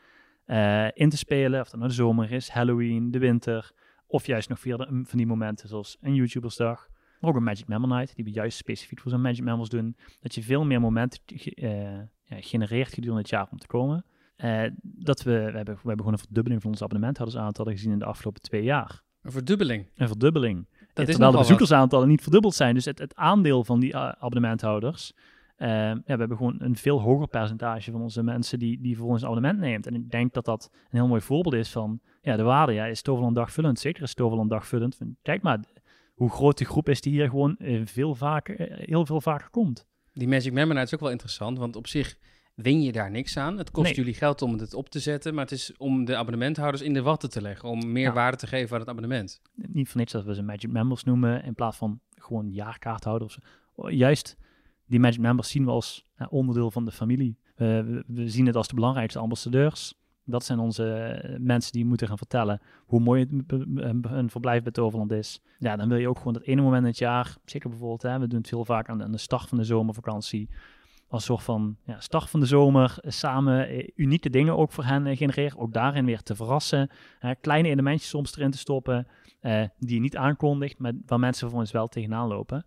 [0.46, 1.60] uh, in te spelen.
[1.60, 3.72] Of dat nou de zomer is, Halloween, de winter,
[4.06, 6.88] of juist nog via van die momenten zoals een YouTubersdag.
[7.20, 9.96] Maar ook een Magic Member Night, die we juist specifiek voor zo'n Magic Members doen.
[10.20, 14.04] Dat je veel meer momenten uh, genereert gedurende het jaar om te komen.
[14.44, 17.98] Uh, dat we, we, hebben, we hebben gewoon een verdubbeling van ons abonnementhoudersaantallen gezien in
[17.98, 19.02] de afgelopen twee jaar.
[19.22, 19.86] Een verdubbeling?
[19.96, 20.66] Een verdubbeling.
[20.92, 22.74] Dat is terwijl de bezoekersaantallen niet verdubbeld zijn.
[22.74, 25.12] Dus het, het aandeel van die abonnementhouders.
[25.58, 29.08] Uh, ja, we hebben gewoon een veel hoger percentage van onze mensen die, die voor
[29.08, 29.86] ons abonnement neemt.
[29.86, 32.72] En ik denk dat dat een heel mooi voorbeeld is van ja, de waarde.
[32.72, 33.78] Ja, is Toverland dagvullend?
[33.78, 34.98] Zeker is Toverland dagvullend.
[35.22, 35.60] Kijk maar,
[36.14, 39.86] hoe groot de groep is die hier gewoon eh, veel vaker, heel veel vaker komt.
[40.12, 42.18] Die Magic Member is ook wel interessant, want op zich
[42.54, 43.58] win je daar niks aan.
[43.58, 46.82] Het kost jullie geld om het op te zetten, maar het is om de abonnementhouders
[46.82, 49.40] in de watten te leggen, om meer waarde te geven aan het abonnement.
[49.54, 53.38] Niet van niets dat we ze Magic Members noemen, in plaats van gewoon jaarkaarthouders.
[53.74, 54.36] Juist
[54.86, 57.38] die Magic Members zien we als onderdeel van de familie.
[57.54, 59.94] we, we, zien het als de belangrijkste ambassadeurs.
[60.24, 63.52] Dat zijn onze eh, mensen die moeten gaan vertellen hoe mooi het,
[64.12, 65.42] een verblijf bij Toverland is.
[65.58, 68.18] Ja, dan wil je ook gewoon dat ene moment in het jaar, zeker bijvoorbeeld, hè,
[68.18, 70.48] we doen het heel vaak aan de start van de zomervakantie,
[71.10, 74.84] als soort van ja, start van de zomer eh, samen eh, unieke dingen ook voor
[74.84, 75.58] hen eh, genereren.
[75.58, 76.90] Ook daarin weer te verrassen.
[77.40, 79.06] kleine elementjes soms erin te stoppen
[79.78, 82.66] die je niet aankondigt, maar waar mensen ons wel tegenaan lopen.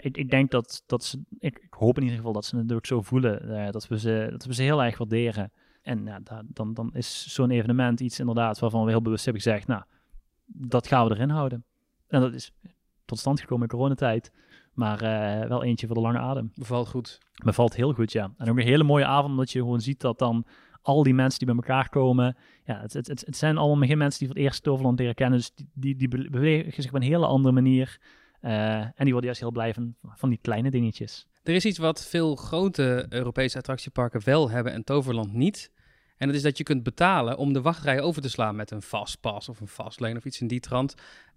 [0.00, 2.72] ik, ik, denk dat, dat ze, ik, ik, hoop in ieder geval dat ze het
[2.72, 5.52] ook zo voelen, dat, we ze, dat we ze heel erg waarderen.
[5.82, 9.66] En ja, dan, dan is zo'n evenement iets inderdaad waarvan we heel bewust hebben gezegd,
[9.66, 9.82] nou,
[10.46, 11.64] dat gaan we erin houden.
[12.08, 12.52] En dat is
[13.04, 14.32] tot stand gekomen in coronatijd.
[14.78, 16.52] Maar uh, wel eentje voor de lange adem.
[16.54, 17.18] Bevalt goed.
[17.44, 18.32] Bevalt heel goed, ja.
[18.36, 20.46] En ook een hele mooie avond, omdat je gewoon ziet dat dan
[20.82, 22.36] al die mensen die bij elkaar komen.
[22.64, 25.38] Ja, het, het, het, zijn allemaal geen mensen die voor het eerst Toverland leren kennen.
[25.38, 28.00] Dus die, die, die bewegen zich op een hele andere manier.
[28.40, 31.26] Uh, en die worden juist heel blij van, van die kleine dingetjes.
[31.42, 35.72] Er is iets wat veel grote Europese attractieparken wel hebben en Toverland niet.
[36.16, 38.82] En dat is dat je kunt betalen om de wachtrij over te slaan met een
[38.82, 40.94] fastpass of een fastlane of iets in die trant.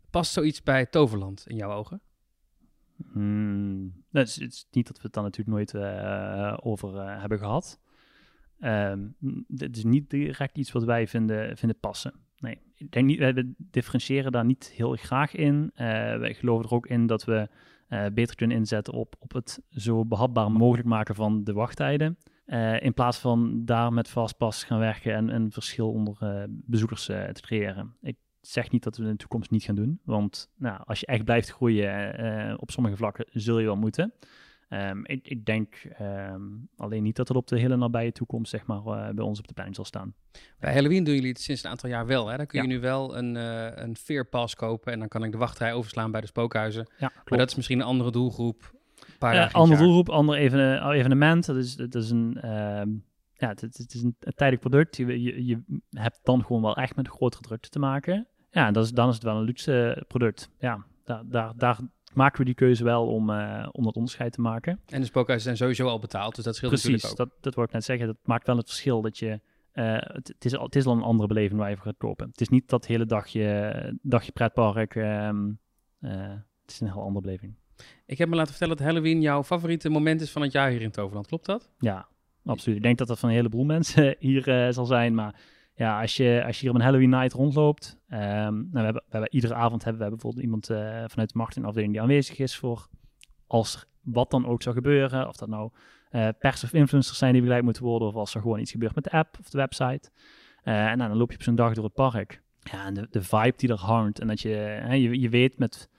[0.10, 2.02] Past zoiets bij Toverland in jouw ogen?
[3.12, 7.20] Hmm, het, is, het, is, niet dat we het dan natuurlijk nooit uh, over uh,
[7.20, 7.80] hebben gehad.
[8.60, 9.16] Um,
[9.56, 12.14] het is niet direct iets wat wij vinden, vinden passen.
[12.38, 15.72] Nee, ik denk niet, we differentiëren daar niet heel graag in.
[15.74, 15.78] Uh,
[16.18, 17.49] wij geloven er ook in dat we
[18.14, 22.18] beter kunnen inzetten op, op het zo behapbaar mogelijk maken van de wachttijden.
[22.52, 27.10] Eh, in plaats van daar met vastpas gaan werken en een verschil onder eh, bezoekers
[27.10, 27.95] eh, te creëren.
[28.02, 30.00] Ik zeg niet dat we het in de toekomst niet gaan doen.
[30.04, 34.14] Want nou, als je echt blijft groeien eh, op sommige vlakken, zul je wel moeten.
[34.70, 36.42] Ehm, ik, ik denk ehm,
[36.78, 39.48] alleen niet dat het op de hele nabije toekomst zeg maar, eh, bij ons op
[39.48, 40.14] de plein zal staan.
[40.60, 42.28] Bij Halloween doen jullie het sinds een aantal jaar wel.
[42.28, 42.38] Hè?
[42.38, 42.74] Dan kun je Ja.
[42.74, 46.22] nu wel een, eh een veerpas kopen en dan kan ik de wachtrij overslaan bij
[46.22, 46.88] de spookhuizen.
[46.98, 47.30] Ja, klopt.
[47.30, 48.72] Maar dat is misschien een andere doelgroep.
[48.74, 49.84] Een paar dagen in het ander jaar.
[49.86, 51.46] doelgroep, ander even, evenement.
[51.46, 52.89] Dat is, dat is een, ehm,
[53.34, 54.98] ja, het, is een, tijdelijk product.
[54.98, 58.28] Je, je, je hebt dan gewoon wel echt met grotere drukte te maken.
[58.52, 60.49] Ja, dat is, dan is het wel een luxe product.
[60.60, 61.78] Ja, daar, daar, daar
[62.14, 64.80] maken we die keuze wel om, eh, om dat onderscheid te maken.
[64.88, 67.28] En de spookhuizen zijn sowieso al betaald, dus dat scheelt Precies, natuurlijk ook.
[67.30, 68.08] dat, dat wil ik net zeggen.
[68.08, 69.39] Dat maakt wel het verschil dat je...
[69.72, 71.97] eh, het, het, is al, het is al een andere beleving waar je voor gaat
[71.97, 72.28] kopen.
[72.28, 74.95] Het is niet dat hele dagje, dagje pretpark.
[74.95, 75.49] ehm,
[75.99, 76.12] eh,
[76.62, 77.56] het is een heel andere beleving.
[78.06, 80.82] Ik heb me laten vertellen dat Halloween jouw favoriete moment is van het jaar hier
[80.82, 81.28] in Toverland.
[81.28, 81.70] Klopt dat?
[81.78, 82.08] Ja,
[82.45, 82.78] absoluut.
[82.78, 85.14] Ik denk dat dat van een heleboel mensen hier zal zijn.
[85.16, 85.36] Maar
[85.74, 87.97] ja, als je, als je hier op een Halloween night rondloopt.
[88.09, 91.38] ehm, nou, we hebben, we hebben, iedere avond hebben we bijvoorbeeld iemand eh, vanuit de
[91.38, 92.88] marketingafdeling die aanwezig is voor
[93.47, 95.28] als er wat dan ook zou gebeuren.
[95.28, 95.72] Of dat nou
[96.09, 98.07] eh, pers of influencers zijn die begeleid moeten worden.
[98.07, 100.09] Of als er gewoon iets gebeurt met de app of de website.
[100.63, 102.41] Eh, en nou, dan loop je op zo'n dag door het park.
[102.59, 104.19] Ja, en de, de vibe die er hangt.
[104.19, 105.89] En dat je, je, je weet met,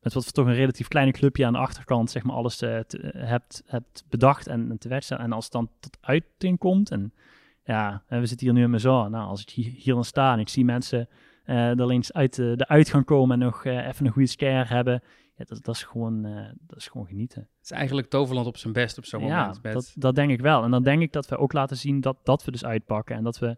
[0.00, 3.62] met wat voor toch een relatief kleine clubje aan de achterkant, zeg maar, alles hebt,
[3.66, 5.26] hebt bedacht en, en te wedstrijden.
[5.26, 6.90] En als het dan tot uiting komt.
[6.90, 7.12] En
[7.68, 9.10] ja, hè, we zitten hier nu in Mazar.
[9.10, 11.08] Nou, als ik hier, dan sta en ik zie mensen
[11.44, 15.02] eh er eens uit de, uitgang komen en nog eh, even een goede scare hebben.
[15.36, 17.40] Ja, dat, dat, is gewoon, eh, dat is gewoon genieten.
[17.40, 19.62] Het is eigenlijk Toverland op zijn best op zo'n Ja, moment.
[19.62, 19.72] Met...
[19.72, 20.62] dat, dat denk ik wel.
[20.62, 23.16] En dan denk ik dat we ook laten zien dat, dat we dus uitpakken.
[23.16, 23.56] En dat we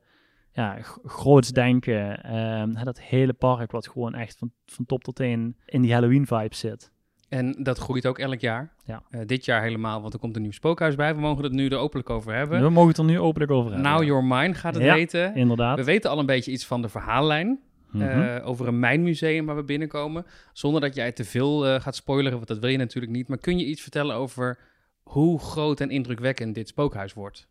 [0.53, 2.23] ja, groots denken.
[2.23, 6.27] Ehm, dat hele park wat gewoon echt van, van top tot teen in die Halloween
[6.27, 6.93] vibe zit.
[7.31, 8.73] En dat groeit ook elk jaar.
[8.85, 9.03] Ja.
[9.11, 11.15] Eh, dit jaar helemaal, want er komt een nieuw spookhuis bij.
[11.15, 12.63] We mogen het nu er openlijk over hebben.
[12.63, 13.93] We mogen het er nu openlijk over hebben.
[13.93, 15.35] Now Your Mine gaat het Ja, heten.
[15.35, 15.79] Inderdaad.
[15.79, 17.61] We weten al een beetje iets van de verhaallijn.
[17.91, 18.05] Mhm.
[18.05, 20.27] eh, over een mijnmuseum waar we binnenkomen.
[20.53, 23.29] Zonder dat jij te veel eh, gaat spoileren, want dat wil je natuurlijk niet.
[23.29, 24.59] Maar kun je iets vertellen over
[25.03, 27.49] hoe groot en indrukwekkend dit spookhuis wordt?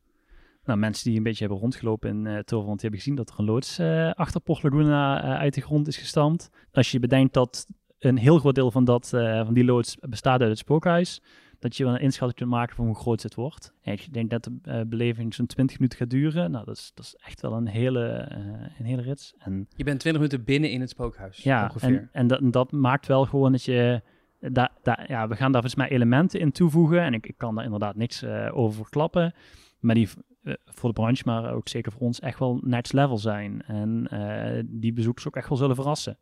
[0.64, 3.40] Nou, mensen die een beetje hebben rondgelopen in uh, Toverland, die hebben gezien dat er
[3.40, 3.80] een loods
[4.14, 6.50] achter Port Laguna uit de grond is gestampt.
[6.72, 7.68] Als je bedenkt dat
[8.00, 11.22] een heel groot deel van, dat, uh, van die loods bestaat uit het spookhuis,
[11.60, 13.74] dat je wel een inschatting kunt maken van hoe groot het wordt.
[13.82, 16.52] En ik denk dat de uh, beleving zo'n 20 minuten gaat duren.
[16.52, 18.38] Nou, dat is, dat is echt wel een hele, uh,
[18.80, 19.34] een hele rits.
[19.38, 21.90] En, je bent 20 minuten binnen in het spookhuis, ja, ongeveer.
[21.90, 24.02] En, en, dat, dat maakt wel gewoon dat je...
[24.40, 27.02] Da, da, ja, we gaan daar volgens mij elementen in toevoegen.
[27.02, 29.34] En ik, ik kan daar inderdaad niks over verklappen.
[29.80, 30.10] Maar die
[30.66, 33.62] voor de branche, maar ook zeker voor ons, echt wel next level zijn.
[33.62, 34.08] En
[34.70, 36.18] die bezoekers ook echt wel zullen verrassen.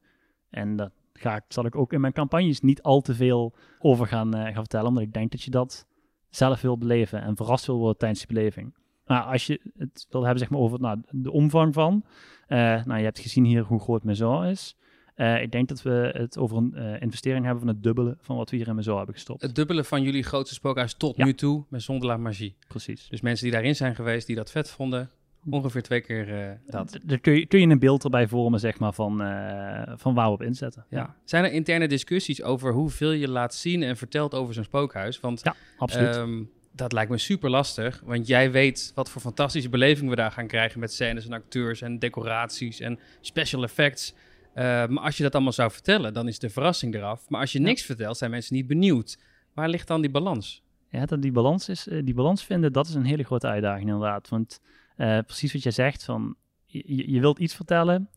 [0.49, 4.07] En dat ga ik, zal ik ook in mijn campagnes niet al te veel over
[4.07, 4.88] gaan, uh, gaan vertellen.
[4.88, 5.88] Omdat ik denk dat je dat
[6.30, 8.76] zelf wil beleven en verrast wil worden tijdens die beleving.
[9.05, 12.03] Nou, als je het wil hebben zeg maar, over nou, de omvang van.
[12.47, 14.78] Uh, nou, je hebt gezien hier hoe groot Maison is.
[15.15, 18.36] Uh, ik denk dat we het over een uh, investering hebben van het dubbele van
[18.38, 19.41] wat we hier in Maison hebben gestopt.
[19.41, 21.26] Het dubbele van jullie grootste spookhuis tot ja.
[21.26, 22.55] nu toe met Zonder la Magie.
[22.68, 23.07] Precies.
[23.09, 25.09] Dus mensen die daarin zijn geweest, die dat vet vonden,
[25.49, 26.99] ongeveer twee keer uh, dat.
[27.03, 30.27] Daar kun je, kun je een beeld erbij vormen, zeg maar, van, uh, van waar
[30.27, 30.85] we op inzetten.
[30.89, 30.97] Ja.
[30.97, 31.15] ja.
[31.23, 35.19] Zijn er interne discussies over hoeveel je laat zien en vertelt over zo'n spookhuis?
[35.19, 36.15] Want ja, absoluut.
[36.15, 40.31] Um, dat lijkt me super lastig, want jij weet wat voor fantastische beleving we daar
[40.31, 44.13] gaan krijgen met scènes en acteurs en decoraties en special effects.
[44.55, 47.29] Uh, maar als je dat allemaal zou vertellen, dan is de verrassing eraf.
[47.29, 47.65] Maar als je ja.
[47.65, 49.17] niks vertelt, zijn mensen niet benieuwd.
[49.53, 50.61] Waar ligt dan die balans?
[50.89, 54.29] Ja, dat die balans is, die balans vinden, dat is een hele grote uitdaging inderdaad.
[54.29, 54.61] Want
[54.97, 56.35] uh, precies wat jij zegt, van
[56.65, 58.09] je, je, wilt iets vertellen,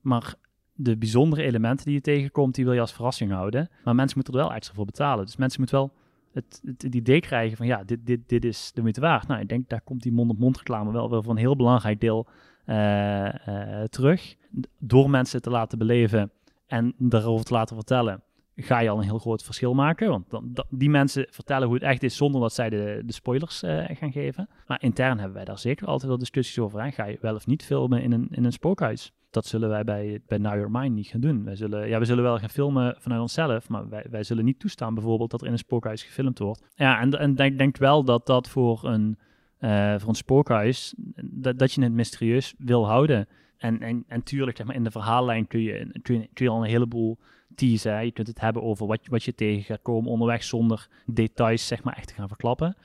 [0.00, 0.34] maar
[0.72, 3.68] de bijzondere elementen die je tegenkomt, die wil je als verrassing houden.
[3.84, 5.24] Maar mensen moeten er wel extra voor betalen.
[5.24, 5.92] Dus mensen moeten wel
[6.32, 9.28] het, het, idee krijgen van ja, dit, dit, dit is de moeite waard.
[9.28, 12.26] Nou, ik denk daar komt die mond-op-mond reclame wel weer voor een heel belangrijk deel
[12.66, 14.36] uh, uh, terug.
[14.78, 16.32] Door mensen te laten beleven
[16.66, 18.22] en daarover te laten vertellen,
[18.56, 20.08] ga je al een heel groot verschil maken.
[20.08, 23.62] Want dan, die mensen vertellen hoe het echt is zonder dat zij de, de spoilers
[23.62, 24.48] uh, gaan geven.
[24.66, 26.82] Maar intern hebben wij daar zeker altijd wel discussies over.
[26.82, 26.90] Hè?
[26.90, 29.12] Ga je wel of niet filmen in een, in een spookhuis?
[29.30, 31.44] Dat zullen wij bij, bij Now Your Mind niet gaan doen.
[31.44, 34.58] Wij zullen, ja, we zullen wel gaan filmen vanuit onszelf, maar wij, wij zullen niet
[34.58, 36.62] toestaan bijvoorbeeld dat er in een spookhuis gefilmd wordt.
[36.74, 39.18] Ja, en, en denk, wel dat dat voor een,
[39.60, 43.28] uh, voor een spookhuis, dat, dat je het mysterieus wil houden.
[43.56, 46.50] En, en, en tuurlijk, zeg maar, in de verhaallijn kun je, kun je, kun je
[46.50, 47.18] al een heleboel
[47.54, 48.04] teasen.
[48.04, 51.82] Je kunt het hebben over wat, wat je tegen gaat komen onderweg zonder details zeg
[51.82, 52.76] maar, echt te gaan verklappen.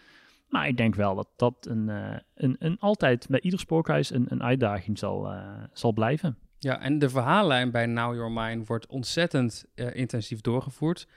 [0.50, 4.26] Maar ik denk wel dat dat een, uh, een, een altijd bij ieder spookhuis een,
[4.30, 6.38] een uitdaging zal, uh, zal blijven.
[6.58, 11.08] Ja, en de verhaallijn bij Now Your Mind wordt ontzettend uh, intensief doorgevoerd.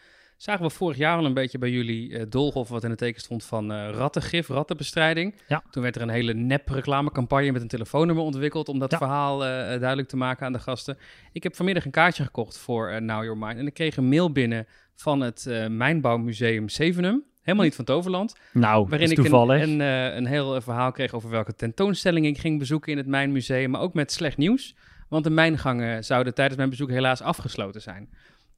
[0.43, 3.45] Zagen we vorig jaar al een beetje bij jullie uh, wat in het teken stond
[3.45, 5.35] van uh, rattengif, rattenbestrijding.
[5.49, 5.63] Ja.
[5.71, 9.49] Toen werd er een hele nep reclamecampagne met een telefoonnummer ontwikkeld om dat verhaal uh,
[9.49, 10.99] duidelijk te maken aan de gasten.
[11.33, 14.33] Ik heb vanmiddag een kaartje gekocht voor Now Your Mind en ik kreeg een mail
[14.33, 17.25] binnen van het Mijnbouwmuseum Zevenum.
[17.43, 18.37] Helemaal niet van Toverland.
[18.53, 19.63] Nou, waarin ik toevallig.
[19.63, 23.71] een, een, een heel verhaal kreeg over welke tentoonstelling ik ging bezoeken in het Mijnmuseum,
[23.71, 24.75] maar ook met slecht nieuws.
[25.09, 28.09] Want de mijngangen zouden tijdens mijn bezoek helaas afgesloten zijn.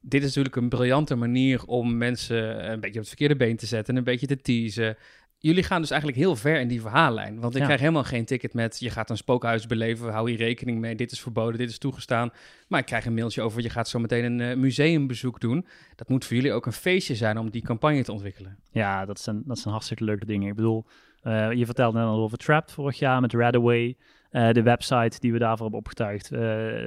[0.07, 3.65] Dit is natuurlijk een briljante manier om mensen een beetje op het verkeerde been te
[3.65, 4.97] zetten, een beetje te teasen.
[5.37, 7.39] Jullie gaan dus eigenlijk heel ver in die verhaallijn.
[7.39, 7.65] Want ik Ja.
[7.65, 11.11] krijg helemaal geen ticket met je gaat een spookhuis beleven, hou hier rekening mee, dit
[11.11, 12.29] is verboden, dit is toegestaan.
[12.67, 15.65] Maar ik krijg een mailtje over je gaat zo meteen een eh, museumbezoek doen.
[15.95, 18.57] Dat moet voor jullie ook een feestje zijn om die campagne te ontwikkelen.
[18.71, 20.49] Ja, dat zijn, dat zijn hartstikke leuke dingen.
[20.49, 20.85] Ik bedoel,
[21.21, 23.95] eh, je vertelde net al over Trapped vorig jaar met Radaway.
[24.35, 26.31] Eh, de website die we daarvoor hebben opgetuigd.
[26.31, 26.41] eh,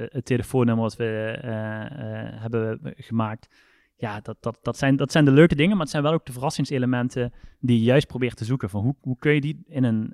[0.09, 3.47] het telefoonnummer wat we eh, hebben gemaakt.
[3.95, 6.25] Ja, dat, dat, dat, zijn, dat zijn de leuke dingen, maar het zijn wel ook
[6.25, 8.69] de verrassingselementen die je juist probeert te zoeken.
[8.69, 10.13] Van hoe, hoe kun je die in een,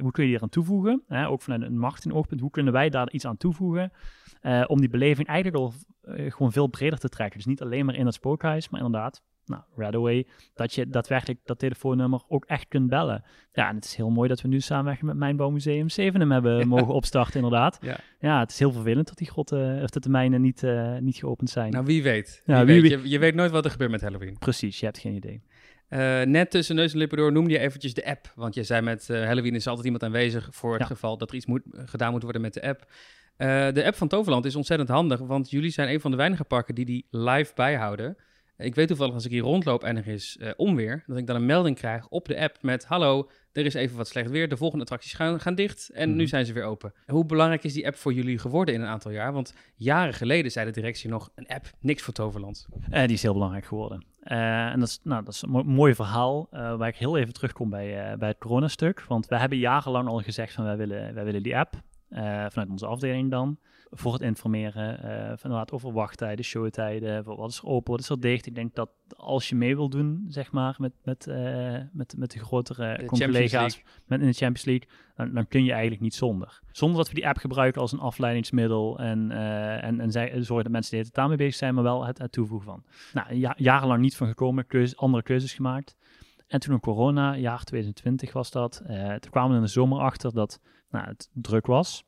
[0.00, 1.02] hoe kun je die eraan toevoegen?
[1.06, 1.28] Hè?
[1.28, 3.92] Ook vanuit een marketingoogpunt, hoe kunnen wij daar iets aan toevoegen?
[4.66, 5.72] om die beleving eigenlijk al
[6.02, 7.36] gewoon veel breder te trekken.
[7.36, 11.58] Dus niet alleen maar in het spookhuis, maar inderdaad, nou, Radaway, dat je daadwerkelijk dat
[11.58, 13.24] telefoonnummer ook echt kunt bellen.
[13.52, 16.64] Ja, en het is heel mooi dat we nu samenwerken met Mijnbouwmuseum Zevenum hebben Ja.
[16.76, 17.78] mogen opstarten, inderdaad.
[17.80, 17.96] Ja.
[18.20, 21.16] ja, het is heel vervelend dat die grotten, of dat de mijnen niet, eh, niet
[21.16, 21.72] geopend zijn.
[21.72, 22.42] Nou, wie weet.
[22.44, 22.90] Wie wie weet.
[22.90, 24.38] Je, je weet nooit wat er gebeurt met Halloween.
[24.38, 25.42] Precies, je hebt geen idee.
[25.88, 28.32] Eh, net tussen neus en lippen door noemde je eventjes de app.
[28.34, 30.86] Want je zei met eh, Halloween is altijd iemand aanwezig voor het Ja.
[30.86, 32.84] geval dat er iets moet, gedaan moet worden met de app.
[33.36, 36.44] Eh, de app van Toverland is ontzettend handig, want jullie zijn een van de weinige
[36.44, 38.16] parken die die live bijhouden.
[38.58, 41.36] Ik weet toevallig als ik hier rondloop en er is eh, onweer, dat ik dan
[41.36, 44.56] een melding krijg op de app met hallo, er is even wat slecht weer, de
[44.56, 46.26] volgende attracties gaan, gaan dicht en nu Mhm.
[46.26, 46.92] zijn ze weer open.
[47.06, 49.32] Hoe belangrijk is die app voor jullie geworden in een aantal jaar?
[49.32, 52.66] Want jaren geleden zei de directie nog, een app, niks voor Toverland.
[52.90, 54.04] Eh, die is heel belangrijk geworden.
[54.20, 57.32] Eh, en dat is, nou, dat is een mo- mooi verhaal waar ik heel even
[57.32, 59.04] terugkom bij, bij het coronastuk.
[59.08, 61.74] Want wij hebben jarenlang al gezegd van wij willen, wij willen die app,
[62.48, 63.58] vanuit onze afdeling dan,
[63.90, 68.00] voor het informeren eh, van inderdaad over wachttijden, showtijden, voor wat is er open, wat
[68.00, 68.46] is er dicht.
[68.46, 72.30] Ik denk dat als je mee wil doen, zeg maar, met, met, eh, met, met
[72.30, 76.14] de grotere De collega's met in de Champions League, dan, dan kun je eigenlijk niet
[76.14, 76.60] zonder.
[76.70, 80.64] Zonder dat we die app gebruiken als een afleidingsmiddel en, eh, en, en zij, zorgen
[80.64, 82.84] dat mensen de hele tijd daarmee bezig zijn, maar wel het, het toevoegen van.
[83.12, 85.96] Nou, ja, jarenlang niet van gekomen, keuzes, andere keuzes gemaakt.
[86.46, 88.82] En toen een corona, jaar 2020 was dat,
[89.20, 90.60] toen kwamen we in de zomer achter dat
[90.90, 92.04] nou, het druk was.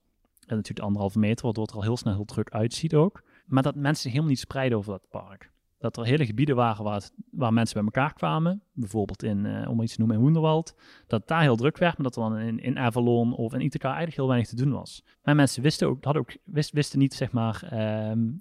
[0.48, 3.22] En natuurlijk anderhalve meter, waardoor het er al heel snel heel druk uitziet ook.
[3.46, 5.50] Maar dat mensen helemaal niet spreiden over dat park.
[5.78, 8.62] Dat er hele gebieden waren waar, waar mensen bij elkaar kwamen.
[8.72, 10.74] Bijvoorbeeld in, eh, om iets te noemen, in Woenderwald.
[11.06, 13.86] Dat daar heel druk werd, maar dat er dan in, in Avalon of in Ithaca
[13.86, 15.04] eigenlijk heel weinig te doen was.
[15.22, 17.66] Maar mensen wisten ook, hadden ook, wist, wisten niet zeg maar,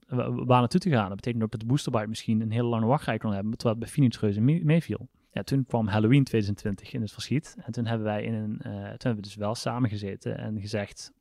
[0.07, 1.07] wa- waar naartoe te gaan.
[1.07, 3.83] Dat betekent ook dat de boosterbike misschien een hele lange wachtrij kon hebben, terwijl het
[3.83, 5.09] bij Phoenix reuze mee- meeviel.
[5.31, 7.55] Ja, toen kwam Halloween 2020 in het verschiet.
[7.65, 11.11] En toen hebben wij in een, eh, toen hebben we dus wel samengezeten en gezegd,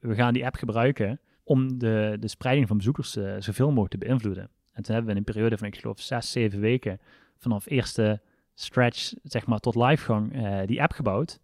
[0.00, 4.06] we gaan die app gebruiken om de, de spreiding van bezoekers eh, zoveel mogelijk te
[4.06, 4.50] beïnvloeden.
[4.72, 7.00] En toen hebben we in een periode van, ik geloof, zes, zeven weken
[7.36, 8.20] vanaf eerste
[8.54, 11.40] stretch, zeg maar, tot livegang eh, die app gebouwd.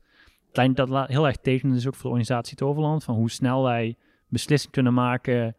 [0.52, 3.96] Denk dat heel erg tekenend is ook voor de organisatie Toverland, van hoe snel wij
[4.28, 5.56] beslissingen kunnen maken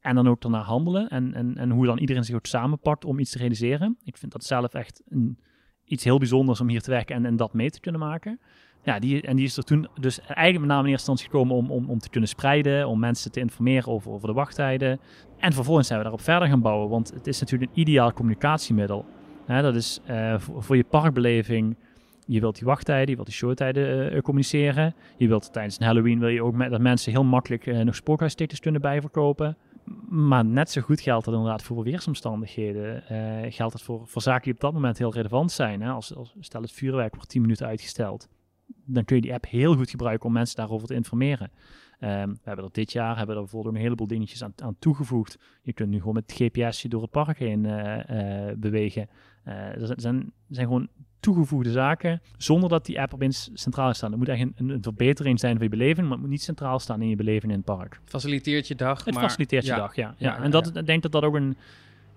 [0.00, 1.08] en dan ook daarna handelen.
[1.08, 3.98] En, en, en hoe dan iedereen zich ook samenpakt om iets te realiseren.
[4.04, 5.38] Ik vind dat zelf echt een,
[5.84, 8.40] iets heel bijzonders om hier te werken en, en dat mee te kunnen maken.
[8.82, 11.56] Ja, die, en die is er toen dus eigenlijk met name in eerste instantie gekomen
[11.56, 15.00] om, om, om te kunnen spreiden, om mensen te informeren over, over de wachttijden.
[15.38, 19.04] En vervolgens zijn we daarop verder gaan bouwen, want het is natuurlijk een ideaal communicatiemiddel.
[19.46, 21.76] Dat is eh, voor, je parkbeleving.
[22.26, 24.94] Je wilt die wachttijden, je wilt die showtijden eh, communiceren.
[25.16, 28.60] Je wilt tijdens een Halloween wil je ook dat mensen heel makkelijk eh, nog spookhuistickets
[28.60, 29.56] kunnen bijverkopen.
[30.08, 33.08] Maar net zo goed geldt dat inderdaad voor weersomstandigheden.
[33.08, 35.82] Eh, geldt het voor, voor zaken die op dat moment heel relevant zijn.
[35.82, 35.90] Hè?
[35.90, 38.28] Als, als, stel het vuurwerk wordt 10 minuten uitgesteld.
[38.84, 41.50] Dan kun je die app heel goed gebruiken om mensen daarover te informeren.
[41.98, 45.38] Ehm, we hebben er dit jaar hebben er bijvoorbeeld een heleboel dingetjes aan, aan toegevoegd.
[45.62, 49.08] Je kunt nu gewoon met GPS je door het park heen eh, eh, bewegen.
[49.44, 50.88] Eh, er zijn- zijn, gewoon
[51.20, 54.10] toegevoegde zaken, zonder dat die app opeens centraal staat.
[54.10, 56.42] Het moet echt een, een, een verbetering zijn van je beleving, maar het moet niet
[56.42, 58.00] centraal staan in je beleving in het park.
[58.04, 59.04] Faciliteert je dag.
[59.04, 59.76] Het maar- faciliteert je ja.
[59.76, 60.14] dag, ja.
[60.18, 60.36] ja.
[60.36, 61.56] Ja, en dat, ik denk dat dat ook een...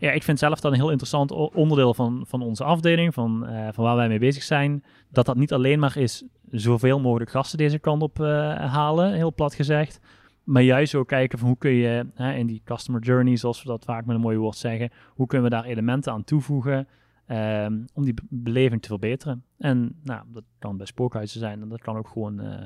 [0.04, 3.68] Ja, ik vind zelf dat een heel interessant onderdeel van, van onze afdeling, van, eh,
[3.72, 4.84] van waar wij mee bezig zijn.
[5.10, 9.34] Dat dat niet alleen maar is zoveel mogelijk gasten deze kant op eh, halen, heel
[9.34, 9.99] plat gezegd.
[10.43, 13.84] Maar juist ook kijken van hoe kun je in die customer journey, zoals we dat
[13.86, 16.88] vaak met een mooi woord zeggen, hoe kunnen we daar elementen aan toevoegen
[17.26, 19.43] ehm, om die be- beleving te verbeteren.
[19.58, 22.64] En nou, dat kan bij spookhuizen zijn en dat kan ook gewoon, eh,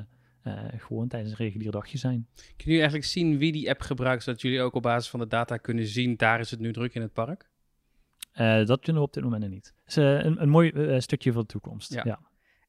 [0.77, 2.27] gewoon tijdens een regulier dagje zijn.
[2.35, 5.27] Kunnen jullie eigenlijk zien wie die app gebruikt, zodat jullie ook op basis van de
[5.27, 7.49] data kunnen zien, daar is het nu druk in het park?
[8.31, 9.73] Eh, dat kunnen we op dit moment nog niet.
[9.79, 11.93] Het is eh, een, een mooi eh, stukje voor de toekomst.
[11.93, 12.01] Ja.
[12.05, 12.19] Ja.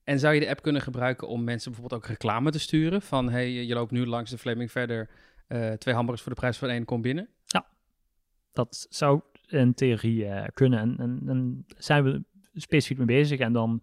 [0.04, 3.02] En zou je de app kunnen gebruiken om mensen bijvoorbeeld ook reclame te sturen?
[3.02, 5.10] Van, hey, je loopt nu langs de Fleming verder,
[5.46, 7.28] eh, twee hamburgers voor de prijs van één, kom binnen.
[8.58, 10.78] Dat zou in theorie eh, kunnen.
[10.78, 12.22] En, en, en zijn we
[12.54, 13.38] specifiek mee bezig.
[13.38, 13.82] En dan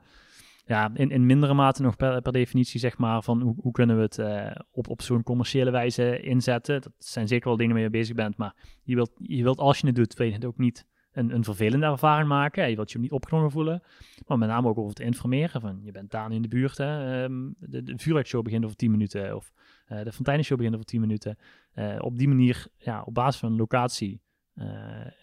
[0.66, 3.96] ja, in, in mindere mate nog per, per definitie, zeg maar, van hoe, hoe kunnen
[3.96, 6.82] we het eh, op, op zo'n commerciële wijze inzetten.
[6.82, 8.38] Dat zijn zeker wel dingen waar je bezig bent.
[8.38, 11.34] Maar je wilt, je wilt als je het doet, wil je het ook niet een,
[11.34, 12.70] een vervelende ervaring maken.
[12.70, 13.84] Je wilt je niet opgenomen voelen.
[14.28, 15.62] Maar met name ook over te informeren.
[15.62, 16.78] Van, je bent daar in de buurt.
[16.78, 19.36] Hè, ehm, de, de vuurwerkshow begint over 10 minuten.
[19.36, 19.52] Of
[19.86, 21.38] eh, de fontainenshow begint over 10 minuten.
[21.72, 24.22] Eh, op die manier, ja, op basis van locatie
[24.56, 24.68] eh,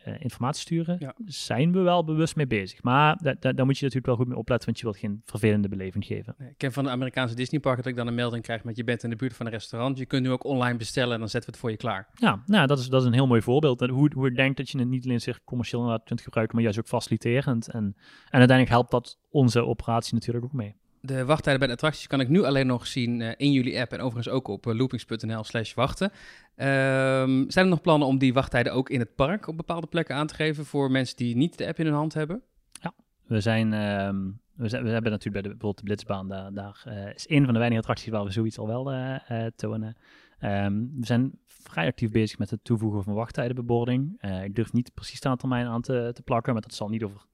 [0.05, 1.14] eh, informatie sturen, Ja.
[1.24, 2.83] zijn we wel bewust mee bezig.
[2.83, 5.22] Maar da- da- daar moet je natuurlijk wel goed mee opletten, want je wilt geen
[5.24, 6.35] vervelende beleving geven.
[6.39, 9.03] Ik ken van de Amerikaanse Disneyparken dat ik dan een melding krijg met je bent
[9.05, 9.99] in de buurt van een restaurant.
[9.99, 12.09] Je kunt nu ook online bestellen en dan zetten we het voor je klaar.
[12.14, 13.80] Ja, nou, dat, is, dat is een heel mooi voorbeeld.
[13.80, 16.78] Hoe, hoe ik denk dat je het niet alleen zich commercieel kunt gebruiken, maar juist
[16.80, 17.68] ook faciliterend.
[17.68, 17.95] En, en
[18.39, 20.76] uiteindelijk helpt dat onze operatie natuurlijk ook mee.
[21.05, 23.93] De wachttijden bij de attracties kan ik nu alleen nog zien eh, in jullie app
[23.93, 26.11] en overigens ook op eh, loopings.nl slash wachten.
[26.55, 30.15] Ehm, zijn er nog plannen om die wachttijden ook in het park op bepaalde plekken
[30.15, 32.43] aan te geven voor mensen die niet de app in hun hand hebben?
[33.27, 37.29] We zijn, ehm, we, hebben natuurlijk bij de, bijvoorbeeld de Blitzbaan, daar, daar eh, is
[37.29, 38.93] een van de weinige attracties waar we zoiets al wel
[39.57, 39.97] tonen.
[40.39, 44.23] Ehm, we zijn vrij actief bezig met het toevoegen van wachttijdenbebording.
[44.45, 47.27] Ik durf niet precies de termijn aan te plakken, maar dat zal niet over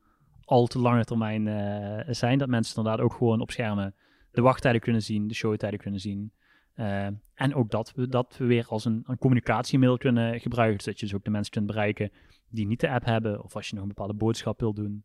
[0.49, 2.39] al te lange termijn eh, zijn.
[2.39, 3.95] Dat mensen inderdaad ook gewoon op schermen
[4.31, 6.33] de wachttijden kunnen zien, de showtijden kunnen zien.
[6.75, 10.81] Eh, en ook dat we dat we weer als een, een communicatiemiddel kunnen gebruiken.
[10.81, 12.11] Zodat je dus ook de mensen kunt bereiken
[12.49, 13.45] die niet de app hebben.
[13.45, 15.05] Of als je nog een bepaalde boodschap wil doen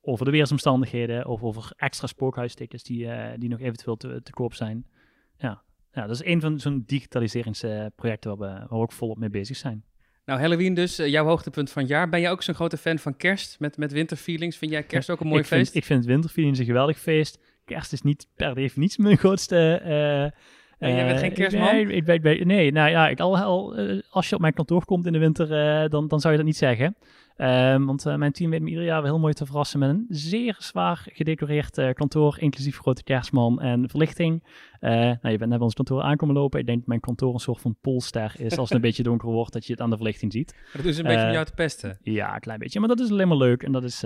[0.00, 4.54] over de weersomstandigheden of over extra spookhuistickets die, eh, die nog eventueel te, te koop
[4.54, 4.86] zijn.
[5.36, 5.62] Ja.
[5.92, 9.56] ja, dat is een van zo'n digitaliseringsprojecten waar we, waar we ook volop mee bezig
[9.56, 9.84] zijn.
[10.24, 12.08] Nou, Halloween dus, eh, jouw hoogtepunt van het jaar.
[12.08, 14.56] Ben jij ook zo'n grote fan van kerst met, met winterfeelings?
[14.56, 15.62] Vind jij kerst ook een mooi ik feest?
[15.72, 17.38] Vind, ik vind Winterfeeling een geweldig feest.
[17.64, 19.74] Kerst is niet per definitie mijn grootste...
[19.74, 20.40] eh
[20.82, 21.74] Nee, jij bent eh, geen kerstman?
[21.74, 24.40] Nee, ik ben, ik ben- nee, nou ja, ik al, al, eh, als je op
[24.40, 26.96] mijn kantoor komt in de winter, eh, dan, dan zou je dat niet zeggen.
[27.36, 29.88] Ehm, want eh, mijn team weet me ieder jaar wel heel mooi te verrassen met
[29.88, 34.44] een zeer zwaar gedecoreerd eh, kantoor, inclusief grote kerstman en verlichting.
[34.80, 36.60] Eh, nou, je bent net bij ons kantoor aankomen lopen.
[36.60, 39.28] Ik denk dat mijn kantoor een soort van polster is als het een beetje donker
[39.28, 40.54] wordt, dat je het aan de verlichting ziet.
[40.72, 41.98] Dat doen ze een beetje om jou te pesten.
[42.02, 42.80] Ja, een klein beetje.
[42.80, 43.62] Maar dat is alleen maar leuk.
[43.62, 44.04] En dat is.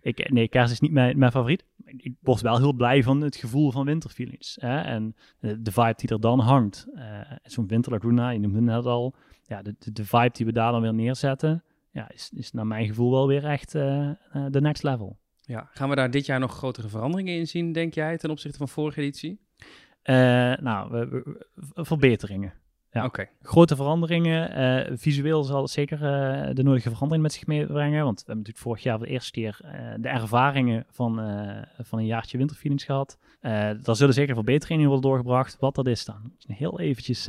[0.00, 1.64] ik, nee, kerst is niet mijn, mijn favoriet.
[1.84, 4.56] Ik word wel heel blij van het gevoel van winterfeelings.
[4.60, 4.80] Hè?
[4.80, 6.86] En de vibe die er dan hangt.
[7.42, 9.14] Zo'n Winterlaguna, je noemde het net al.
[9.46, 11.62] Ja, de, de, de vibe die we daar dan weer neerzetten.
[11.92, 14.14] Ja, is, is naar mijn gevoel wel weer echt eh, eh,
[14.50, 15.18] de next level.
[15.40, 15.68] Ja.
[15.72, 18.68] Gaan we daar dit jaar nog grotere veranderingen in zien, denk jij, ten opzichte van
[18.68, 19.40] vorige editie?
[20.02, 20.14] Eh,
[20.56, 22.52] nou, we- verbeteringen.
[22.90, 23.04] Ja.
[23.04, 23.26] Oké.
[23.42, 24.98] Grote veranderingen.
[24.98, 25.98] visueel zal het zeker
[26.54, 28.04] de nodige verandering met zich meebrengen.
[28.04, 29.56] Want we hebben natuurlijk vorig jaar voor de eerste keer
[30.00, 31.14] de ervaringen van,
[31.82, 33.18] van een jaartje winterfeelings gehad.
[33.40, 35.56] Eh daar zullen zeker verbeteringen in worden doorgebracht.
[35.60, 36.32] Wat dat is dan.
[36.46, 37.26] Heel eventjes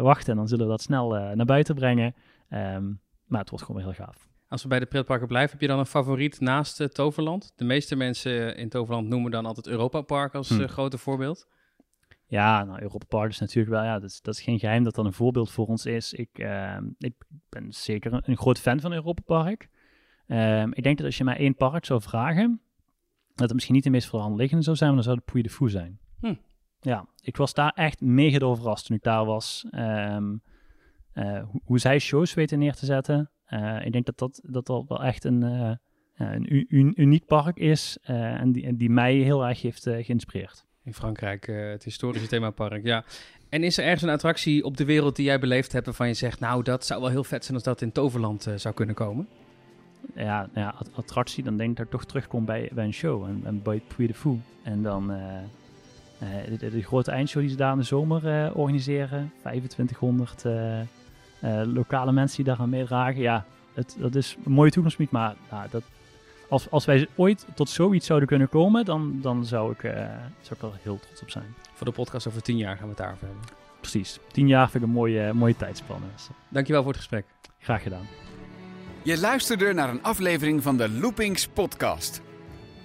[0.00, 2.14] wachten en dan zullen we dat snel naar buiten brengen.
[2.48, 2.84] Ehm,
[3.26, 4.28] maar het wordt gewoon heel gaaf.
[4.48, 7.52] Als we bij de pretparken blijven, heb je dan een favoriet naast eh, Toverland?
[7.56, 10.60] De meeste mensen in Toverland noemen dan altijd Europa Park als Hm.
[10.60, 11.48] eh, grote voorbeeld.
[12.28, 14.94] Ja, nou, Europa Park is natuurlijk wel, ja, dat is, dat is geen geheim dat
[14.94, 16.12] dat een voorbeeld voor ons is.
[16.12, 17.14] Ik, ehm, ik
[17.48, 19.68] ben zeker een, een groot fan van Europa Park.
[20.26, 22.60] Ehm, ik denk dat als je mij één park zou vragen,
[23.34, 25.22] dat het misschien niet de meest voor de hand liggende zou zijn, maar dan zou
[25.24, 25.98] het Puy de Fou zijn.
[26.20, 26.34] Hm.
[26.80, 29.66] Ja, ik was daar echt mega door verrast toen ik daar was.
[29.70, 30.38] Ehm, eh,
[31.22, 33.30] hoe, hoe zij shows weten neer te zetten.
[33.44, 35.70] Eh, ik denk dat dat, dat dat wel echt een, eh,
[36.16, 40.64] een uniek park is eh, en, die, en die mij heel erg heeft eh, geïnspireerd.
[40.84, 43.04] In Frankrijk, eh, het historische themapark, ja.
[43.48, 46.14] En is er ergens een attractie op de wereld die jij beleefd hebt waarvan je
[46.14, 48.94] zegt, nou, dat zou wel heel vet zijn als dat in Toverland eh, zou kunnen
[48.94, 49.28] komen?
[50.14, 53.24] ja, ja, att- attractie, dan denk ik dat ik toch terugkom bij, bij een show.
[53.24, 54.38] En, en bij Puy de Fou.
[54.62, 55.36] En dan eh,
[56.52, 59.32] eh, de, grote eindshow die ze daar in de zomer eh, organiseren.
[59.40, 60.86] 2500 eh, eh,
[61.64, 63.20] lokale mensen die daaraan meedragen.
[63.20, 65.12] Ja, het, dat is een mooie toekomstgebied.
[65.12, 65.82] Maar nou, dat,
[66.48, 69.92] als, als wij ooit tot zoiets zouden kunnen komen, dan, dan zou, ik, eh,
[70.40, 71.54] zou ik er heel trots op zijn.
[71.74, 73.44] Voor de podcast over tien jaar gaan we het daarover hebben.
[73.80, 74.18] Precies.
[74.32, 76.06] Tien jaar vind ik een mooie, mooie tijdspanne.
[76.14, 77.24] Dus, eh, Dankjewel voor het gesprek.
[77.58, 78.06] graag gedaan.
[79.02, 82.20] Je luisterde naar een aflevering van de Loopings podcast.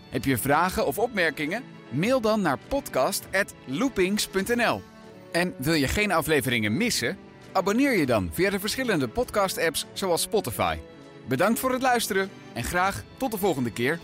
[0.10, 1.64] Heb je vragen of opmerkingen?
[1.90, 4.82] Mail dan naar podcast@loopings.nl.
[5.32, 7.18] En wil je geen afleveringen missen?
[7.54, 10.78] Abonneer je dan via de verschillende podcast-apps zoals Spotify.
[11.28, 14.00] Bedankt voor het luisteren en graag tot de volgende keer.